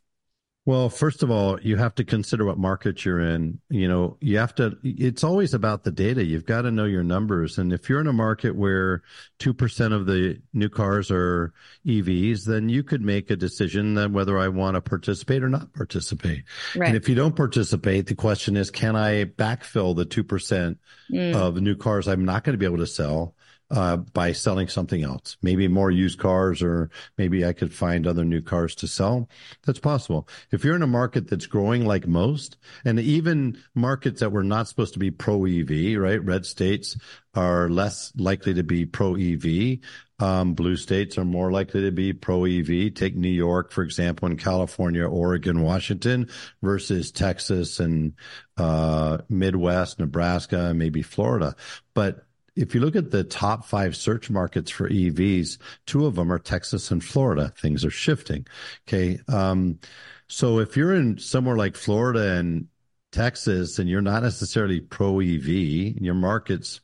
Well, 0.66 0.90
first 0.90 1.24
of 1.24 1.30
all, 1.30 1.60
you 1.60 1.76
have 1.76 1.94
to 1.96 2.06
consider 2.06 2.46
what 2.46 2.58
market 2.58 3.04
you're 3.04 3.20
in. 3.20 3.60
You 3.70 3.90
know, 3.90 4.18
you 4.22 4.38
have 4.38 4.56
to, 4.56 4.78
it's 4.82 5.22
always 5.24 5.54
about 5.54 5.84
the 5.84 5.92
data. 5.92 6.24
You've 6.24 6.46
got 6.46 6.62
to 6.62 6.72
know 6.72 6.86
your 6.86 7.04
numbers. 7.04 7.58
And 7.58 7.74
if 7.74 7.90
you're 7.90 8.00
in 8.00 8.08
a 8.08 8.14
market 8.14 8.56
where 8.56 9.04
2% 9.40 9.94
of 9.94 10.06
the 10.06 10.42
new 10.54 10.70
cars 10.70 11.12
are 11.12 11.54
EVs, 11.86 12.46
then 12.46 12.70
you 12.70 12.82
could 12.82 13.02
make 13.02 13.30
a 13.30 13.36
decision 13.36 13.96
that 13.96 14.12
whether 14.12 14.40
I 14.40 14.48
want 14.48 14.76
to 14.76 14.82
participate 14.82 15.44
or 15.44 15.50
not 15.50 15.74
participate. 15.74 16.44
Right. 16.78 16.88
And 16.88 16.96
if 16.96 17.10
you 17.10 17.16
don't 17.16 17.36
participate, 17.36 18.08
the 18.08 18.16
question 18.16 18.56
is, 18.56 18.72
can 18.72 18.96
I 18.96 19.26
backfill 19.26 19.96
the 19.96 20.06
2% 20.06 20.78
Mm. 21.12 21.36
of 21.36 21.62
new 21.62 21.76
cars 21.76 22.08
I'm 22.08 22.24
not 22.24 22.46
going 22.46 22.54
to 22.54 22.58
be 22.58 22.66
able 22.66 22.78
to 22.78 22.88
sell 22.88 23.36
uh, 23.74 23.98
by 23.98 24.32
selling 24.32 24.68
something 24.68 25.04
else? 25.04 25.36
Maybe 25.42 25.68
more 25.68 25.92
used 25.92 26.20
cars, 26.20 26.62
or 26.62 26.90
maybe 27.18 27.46
I 27.46 27.54
could 27.54 27.74
find 27.74 28.06
other 28.06 28.24
new 28.24 28.42
cars 28.42 28.76
to 28.76 28.88
sell. 28.88 29.28
That's 29.66 29.80
possible. 29.80 30.28
If 30.52 30.64
you're 30.64 30.76
in 30.76 30.84
a 30.84 30.88
market 30.88 31.28
that's 31.30 31.48
growing 31.48 31.86
like 31.86 32.08
most, 32.08 32.58
and 32.86 33.00
even 33.00 33.58
markets 33.74 34.20
that 34.20 34.32
were 34.32 34.44
not 34.44 34.68
supposed 34.68 34.94
to 34.94 35.00
be 35.00 35.12
pro 35.12 35.46
EV, 35.46 36.00
right? 36.00 36.24
Red 36.24 36.46
states 36.46 36.98
are 37.34 37.68
less 37.70 38.14
likely 38.16 38.54
to 38.54 38.64
be 38.64 38.86
pro 38.86 39.16
EV. 39.16 39.80
Um, 40.20 40.54
blue 40.54 40.78
states 40.78 41.18
are 41.18 41.26
more 41.26 41.52
likely 41.52 41.82
to 41.82 41.92
be 41.92 42.14
pro 42.14 42.46
EV. 42.46 42.94
Take 42.94 43.16
New 43.16 43.28
York, 43.28 43.72
for 43.72 43.84
example, 43.84 44.28
and 44.28 44.40
California, 44.40 45.06
Oregon, 45.06 45.62
Washington 45.62 46.30
versus 46.62 47.12
Texas 47.12 47.80
and 47.80 48.14
uh, 48.56 49.18
Midwest, 49.30 50.00
Nebraska, 50.00 50.74
maybe 50.76 51.02
Florida. 51.02 51.56
But 51.96 52.26
if 52.56 52.76
you 52.76 52.82
look 52.82 52.96
at 52.96 53.12
the 53.12 53.24
top 53.24 53.66
five 53.66 53.96
search 53.96 54.30
markets 54.30 54.70
for 54.70 54.90
EVs, 54.90 55.58
two 55.86 56.06
of 56.06 56.16
them 56.16 56.32
are 56.32 56.40
Texas 56.40 56.92
and 56.92 57.04
Florida. 57.04 57.54
Things 57.58 57.84
are 57.84 57.92
shifting. 57.92 58.46
Okay. 58.88 59.20
Um, 59.28 59.80
so 60.28 60.60
if 60.60 60.78
you're 60.78 60.94
in 60.94 61.18
somewhere 61.18 61.58
like 61.58 61.76
Florida 61.76 62.34
and 62.38 62.68
Texas 63.12 63.80
and 63.80 63.90
you're 63.90 64.02
not 64.02 64.24
necessarily 64.24 64.82
pro 64.82 65.20
EV, 65.20 65.48
your 65.48 66.14
market's, 66.14 66.82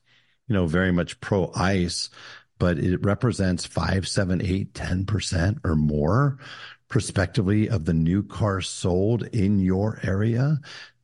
you 0.47 0.53
know, 0.53 0.65
very 0.65 0.91
much 0.91 1.19
pro 1.19 1.51
ICE, 1.55 2.09
but 2.57 2.77
it 2.77 3.03
represents 3.03 3.65
five, 3.65 4.07
seven, 4.07 4.41
eight, 4.41 4.73
ten 4.73 5.05
percent 5.05 5.59
or 5.63 5.75
more 5.75 6.37
prospectively 6.89 7.69
of 7.69 7.85
the 7.85 7.93
new 7.93 8.23
cars 8.23 8.67
sold 8.67 9.23
in 9.27 9.59
your 9.59 9.99
area. 10.03 10.59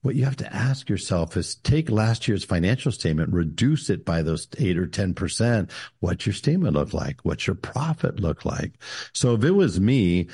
What 0.05 0.13
you 0.13 0.25
have 0.25 0.37
to 0.37 0.55
ask 0.55 0.87
yourself 0.87 1.35
is 1.35 1.55
take 1.55 1.89
last 1.89 2.27
year's 2.27 2.45
financial 2.45 2.91
statement, 2.91 3.33
reduce 3.33 3.89
it 3.89 4.05
by 4.05 4.21
those 4.21 4.47
eight 4.59 4.77
or 4.77 4.85
10%. 4.85 5.71
What's 5.99 6.27
your 6.27 6.33
statement 6.33 6.75
look 6.75 6.93
like? 6.93 7.21
What's 7.23 7.47
your 7.47 7.55
profit 7.55 8.19
look 8.19 8.45
like? 8.45 8.73
So 9.13 9.33
if 9.33 9.43
it 9.43 9.49
was 9.49 9.79
me, 9.79 10.27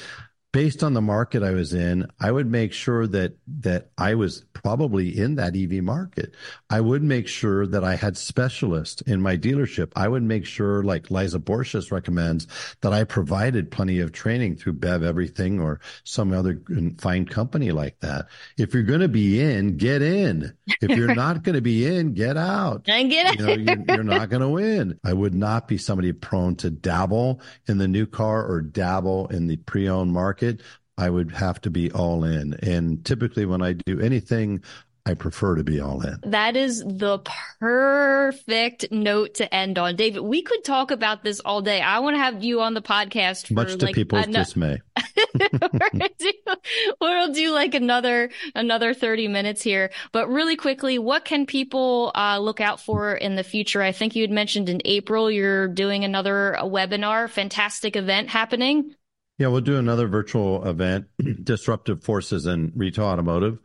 based 0.52 0.84
on 0.84 0.94
the 0.94 1.02
market 1.02 1.42
I 1.42 1.52
was 1.52 1.74
in, 1.74 2.06
I 2.20 2.34
would 2.34 2.52
make 2.52 2.74
sure 2.74 3.08
that 3.08 3.38
that 3.62 3.92
I 3.98 4.16
was 4.16 4.44
probably 4.64 5.18
in 5.18 5.36
that 5.36 5.56
EV 5.56 5.84
market. 5.84 6.36
I 6.70 6.82
would 6.82 7.04
make 7.04 7.28
sure 7.28 7.66
that 7.68 7.84
I 7.84 7.96
had 7.96 8.18
specialists 8.18 9.02
in 9.02 9.22
my 9.22 9.38
dealership. 9.38 9.92
I 9.96 10.08
would 10.08 10.24
make 10.24 10.46
sure, 10.46 10.84
like 10.84 11.12
Liza 11.12 11.40
Borches 11.40 11.92
recommends, 11.92 12.48
that 12.82 12.94
I 12.94 13.04
provided 13.04 13.72
plenty 13.72 14.00
of 14.00 14.12
training 14.12 14.58
through 14.58 14.74
Bev 14.74 15.04
Everything 15.04 15.60
or 15.60 15.80
some 16.04 16.34
other 16.34 16.62
fine 16.98 17.26
company 17.26 17.72
like 17.72 18.00
that. 18.02 18.28
If 18.58 18.74
you're 18.74 18.84
going 18.84 19.02
to 19.02 19.08
be 19.08 19.42
in, 19.42 19.78
get 19.78 20.02
in. 20.02 20.54
If 20.82 20.90
you're 20.98 21.16
not 21.16 21.44
going 21.44 21.56
to 21.56 21.62
be 21.62 21.86
in, 21.86 22.14
get 22.14 22.38
out 22.38 22.88
And 22.88 23.10
get 23.10 23.40
you 23.40 23.46
know, 23.46 23.54
you're, 23.54 23.84
you're 23.88 24.04
not 24.04 24.30
going 24.30 24.42
to 24.42 24.50
win. 24.50 25.00
I 25.04 25.14
would 25.14 25.34
not 25.34 25.68
be 25.68 25.78
somebody 25.78 26.12
prone 26.14 26.56
to 26.58 26.70
dabble 26.70 27.42
in 27.68 27.78
the 27.78 27.88
new 27.88 28.06
car 28.06 28.46
or 28.46 28.62
dabble 28.62 29.28
in 29.28 29.48
the 29.48 29.58
pre-owned 29.58 30.12
market. 30.12 30.62
I 31.02 31.10
would 31.10 31.32
have 31.32 31.60
to 31.62 31.72
be 31.72 31.92
all 31.92 32.24
in. 32.24 32.54
And 32.62 33.04
typically 33.04 33.46
when 33.46 33.62
I 33.62 33.74
do 33.74 34.00
anything, 34.00 34.64
I 35.04 35.16
prefer 35.16 35.56
to 35.56 35.64
be 35.64 35.80
all 35.80 36.02
in. 36.02 36.20
That 36.24 36.56
is 36.56 36.84
the 36.86 37.20
perfect 37.60 38.92
note 38.92 39.34
to 39.36 39.54
end 39.54 39.80
on. 39.80 39.96
David, 39.96 40.22
we 40.22 40.44
could 40.44 40.64
talk 40.64 40.92
about 40.92 41.24
this 41.24 41.40
all 41.40 41.62
day. 41.62 41.82
I 41.82 42.00
want 42.00 42.16
to 42.16 42.20
have 42.20 42.44
you 42.44 42.62
on 42.62 42.76
the 42.76 42.84
podcast 42.84 43.48
for 43.48 43.56
Much 43.56 43.78
to 43.78 43.86
like 43.86 43.96
people's 43.96 44.28
ano- 44.28 44.40
dismay. 44.44 44.80
gonna 45.38 46.10
do, 46.20 46.32
we'll 47.02 47.34
do 47.34 47.52
like 47.52 47.74
another 47.74 48.30
another 48.54 48.94
30 48.94 49.28
minutes 49.28 49.64
here. 49.64 49.90
But 50.12 50.30
really 50.30 50.56
quickly, 50.56 51.00
what 51.00 51.26
can 51.26 51.48
people 51.48 52.12
uh, 52.14 52.38
look 52.38 52.62
out 52.62 52.80
for 52.80 53.16
in 53.16 53.36
the 53.36 53.44
future? 53.44 53.82
I 53.82 53.92
think 53.92 54.16
you 54.16 54.22
had 54.22 54.32
mentioned 54.32 54.70
in 54.70 54.82
April 54.86 55.32
you're 55.32 55.68
doing 55.68 56.04
another 56.04 56.58
webinar, 56.62 57.28
fantastic 57.28 57.96
event 57.96 58.30
happening. 58.30 58.96
Yeah, 59.42 59.48
we'll 59.48 59.62
do 59.62 59.78
another 59.78 60.08
virtual 60.08 60.64
event, 60.68 61.08
Disruptive 61.44 62.04
Forces 62.04 62.46
in 62.46 62.74
Retail 62.76 63.06
Automotive, 63.06 63.58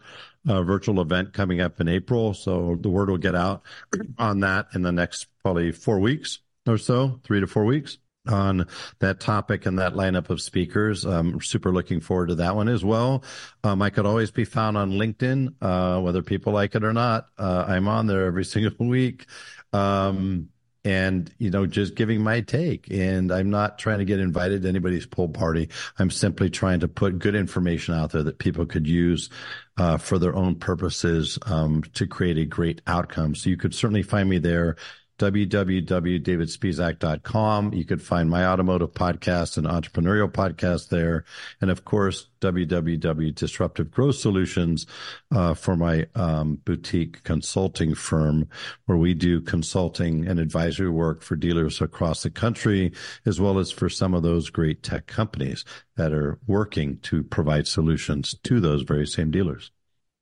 uh, 0.48 0.62
virtual 0.62 1.02
event 1.02 1.34
coming 1.34 1.60
up 1.60 1.82
in 1.82 1.86
April. 1.86 2.32
So 2.32 2.78
the 2.80 2.88
word 2.88 3.10
will 3.10 3.18
get 3.18 3.34
out 3.34 3.60
on 4.18 4.40
that 4.40 4.68
in 4.74 4.80
the 4.80 4.90
next 4.90 5.26
probably 5.42 5.72
four 5.72 6.00
weeks 6.00 6.38
or 6.66 6.78
so, 6.78 7.20
three 7.24 7.40
to 7.40 7.46
four 7.46 7.66
weeks 7.66 7.98
on 8.26 8.66
that 9.00 9.20
topic 9.20 9.66
and 9.66 9.78
that 9.78 9.92
lineup 9.92 10.30
of 10.30 10.40
speakers. 10.40 11.04
Um, 11.04 11.42
super 11.42 11.70
looking 11.70 12.00
forward 12.00 12.28
to 12.28 12.36
that 12.36 12.56
one 12.56 12.68
as 12.68 12.82
well. 12.82 13.22
Um, 13.62 13.82
I 13.82 13.90
could 13.90 14.06
always 14.06 14.30
be 14.30 14.46
found 14.46 14.78
on 14.78 14.92
LinkedIn, 14.92 15.56
uh, 15.60 16.00
whether 16.00 16.22
people 16.22 16.54
like 16.54 16.74
it 16.74 16.84
or 16.84 16.94
not. 16.94 17.26
Uh, 17.36 17.66
I'm 17.68 17.86
on 17.86 18.06
there 18.06 18.24
every 18.24 18.44
single 18.46 18.86
week. 18.86 19.26
Um, 19.74 20.48
and 20.86 21.34
you 21.38 21.50
know 21.50 21.66
just 21.66 21.96
giving 21.96 22.22
my 22.22 22.40
take. 22.40 22.86
And 22.92 23.32
i'm 23.32 23.50
not 23.50 23.76
trying 23.76 23.98
to 23.98 24.04
get 24.04 24.20
invited 24.20 24.62
to 24.62 24.68
anybody's 24.68 25.04
pool 25.04 25.28
party. 25.28 25.68
I'm 25.98 26.10
simply 26.10 26.48
trying 26.48 26.80
to 26.80 26.88
put 26.88 27.18
good 27.18 27.34
information 27.34 27.94
out 27.94 28.12
there 28.12 28.22
that 28.22 28.38
people 28.38 28.64
could 28.66 28.86
use 28.86 29.28
uh, 29.76 29.96
for 29.96 30.18
their 30.18 30.34
own 30.34 30.54
purposes 30.54 31.40
um, 31.46 31.82
to 31.94 32.06
create 32.06 32.38
a 32.38 32.44
great 32.44 32.82
outcome. 32.86 33.34
So 33.34 33.50
you 33.50 33.56
could 33.56 33.74
certainly 33.74 34.02
find 34.02 34.30
me 34.30 34.38
there 34.38 34.76
www.davidspisak.com. 35.18 37.72
You 37.72 37.84
could 37.84 38.02
find 38.02 38.28
my 38.28 38.44
automotive 38.46 38.92
podcast 38.92 39.56
and 39.56 39.66
entrepreneurial 39.66 40.30
podcast 40.30 40.90
there. 40.90 41.24
And 41.60 41.70
of 41.70 41.84
course, 41.84 42.26
www.disruptive 42.40 43.90
growth 43.90 44.16
solutions 44.16 44.86
uh, 45.34 45.54
for 45.54 45.74
my 45.76 46.06
um, 46.14 46.60
boutique 46.64 47.22
consulting 47.22 47.94
firm, 47.94 48.48
where 48.84 48.98
we 48.98 49.14
do 49.14 49.40
consulting 49.40 50.26
and 50.26 50.38
advisory 50.38 50.90
work 50.90 51.22
for 51.22 51.36
dealers 51.36 51.80
across 51.80 52.22
the 52.22 52.30
country, 52.30 52.92
as 53.24 53.40
well 53.40 53.58
as 53.58 53.70
for 53.70 53.88
some 53.88 54.12
of 54.12 54.22
those 54.22 54.50
great 54.50 54.82
tech 54.82 55.06
companies 55.06 55.64
that 55.96 56.12
are 56.12 56.38
working 56.46 56.98
to 56.98 57.22
provide 57.22 57.66
solutions 57.66 58.34
to 58.44 58.60
those 58.60 58.82
very 58.82 59.06
same 59.06 59.30
dealers. 59.30 59.70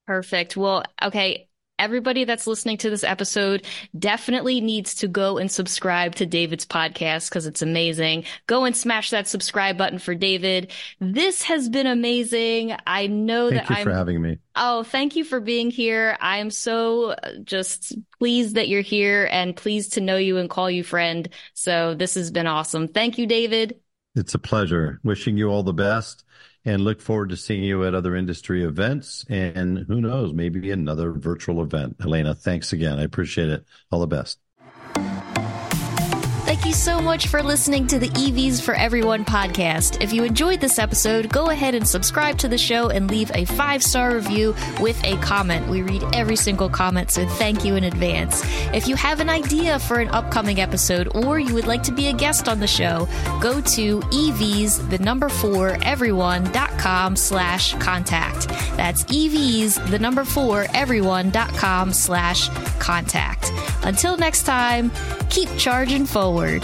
Perfect. 0.06 0.56
Well, 0.56 0.84
okay 1.02 1.48
everybody 1.78 2.24
that's 2.24 2.46
listening 2.46 2.76
to 2.78 2.90
this 2.90 3.04
episode 3.04 3.66
definitely 3.98 4.60
needs 4.60 4.94
to 4.96 5.08
go 5.08 5.38
and 5.38 5.50
subscribe 5.50 6.14
to 6.16 6.26
David's 6.26 6.66
podcast 6.66 7.28
because 7.28 7.46
it's 7.46 7.62
amazing. 7.62 8.24
Go 8.46 8.64
and 8.64 8.76
smash 8.76 9.10
that 9.10 9.26
subscribe 9.26 9.76
button 9.76 9.98
for 9.98 10.14
David. 10.14 10.72
This 11.00 11.42
has 11.42 11.68
been 11.68 11.86
amazing. 11.86 12.76
I 12.86 13.06
know 13.06 13.50
thank 13.50 13.62
that 13.62 13.70
you 13.70 13.76
I'm, 13.76 13.84
for 13.84 13.92
having 13.92 14.22
me. 14.22 14.38
Oh, 14.56 14.84
thank 14.84 15.16
you 15.16 15.24
for 15.24 15.40
being 15.40 15.70
here. 15.70 16.16
I 16.20 16.38
am 16.38 16.50
so 16.50 17.10
uh, 17.10 17.32
just 17.42 17.96
pleased 18.18 18.54
that 18.54 18.68
you're 18.68 18.82
here 18.82 19.28
and 19.30 19.56
pleased 19.56 19.94
to 19.94 20.00
know 20.00 20.16
you 20.16 20.38
and 20.38 20.48
call 20.48 20.70
you 20.70 20.84
friend. 20.84 21.28
So 21.54 21.94
this 21.94 22.14
has 22.14 22.30
been 22.30 22.46
awesome. 22.46 22.88
Thank 22.88 23.18
you, 23.18 23.26
David. 23.26 23.80
It's 24.14 24.34
a 24.34 24.38
pleasure. 24.38 25.00
Wishing 25.02 25.36
you 25.36 25.48
all 25.48 25.64
the 25.64 25.72
best 25.72 26.24
and 26.64 26.82
look 26.82 27.00
forward 27.00 27.28
to 27.30 27.36
seeing 27.36 27.62
you 27.62 27.84
at 27.84 27.94
other 27.94 28.16
industry 28.16 28.64
events 28.64 29.24
and 29.28 29.78
who 29.86 30.00
knows, 30.00 30.32
maybe 30.32 30.70
another 30.70 31.12
virtual 31.12 31.62
event. 31.62 31.96
Elena, 32.02 32.34
thanks 32.34 32.72
again. 32.72 32.98
I 32.98 33.02
appreciate 33.02 33.48
it. 33.48 33.64
All 33.90 34.00
the 34.00 34.06
best. 34.06 34.38
So 36.74 37.00
much 37.00 37.28
for 37.28 37.40
listening 37.40 37.86
to 37.86 38.00
the 38.00 38.08
EVs 38.08 38.60
for 38.60 38.74
Everyone 38.74 39.24
podcast. 39.24 40.02
If 40.02 40.12
you 40.12 40.24
enjoyed 40.24 40.60
this 40.60 40.78
episode, 40.78 41.30
go 41.30 41.50
ahead 41.50 41.74
and 41.74 41.86
subscribe 41.88 42.36
to 42.38 42.48
the 42.48 42.58
show 42.58 42.88
and 42.88 43.08
leave 43.08 43.30
a 43.32 43.44
five 43.44 43.80
star 43.82 44.12
review 44.12 44.56
with 44.80 45.02
a 45.04 45.16
comment. 45.18 45.68
We 45.68 45.82
read 45.82 46.02
every 46.12 46.34
single 46.34 46.68
comment, 46.68 47.12
so 47.12 47.26
thank 47.26 47.64
you 47.64 47.76
in 47.76 47.84
advance. 47.84 48.42
If 48.74 48.88
you 48.88 48.96
have 48.96 49.20
an 49.20 49.30
idea 49.30 49.78
for 49.78 50.00
an 50.00 50.08
upcoming 50.08 50.60
episode 50.60 51.14
or 51.14 51.38
you 51.38 51.54
would 51.54 51.68
like 51.68 51.84
to 51.84 51.92
be 51.92 52.08
a 52.08 52.12
guest 52.12 52.48
on 52.48 52.58
the 52.58 52.66
show, 52.66 53.08
go 53.40 53.60
to 53.60 54.00
EVs, 54.00 54.90
the 54.90 54.98
number 54.98 55.28
four, 55.28 55.78
everyone.com 55.84 57.14
slash 57.14 57.74
contact. 57.74 58.48
That's 58.76 59.04
EVs, 59.04 59.90
the 59.90 60.00
number 60.00 60.24
four, 60.24 60.66
everyone.com 60.74 61.92
slash 61.92 62.48
contact. 62.80 63.52
Until 63.84 64.16
next 64.16 64.42
time, 64.42 64.90
keep 65.30 65.48
charging 65.56 66.04
forward. 66.04 66.63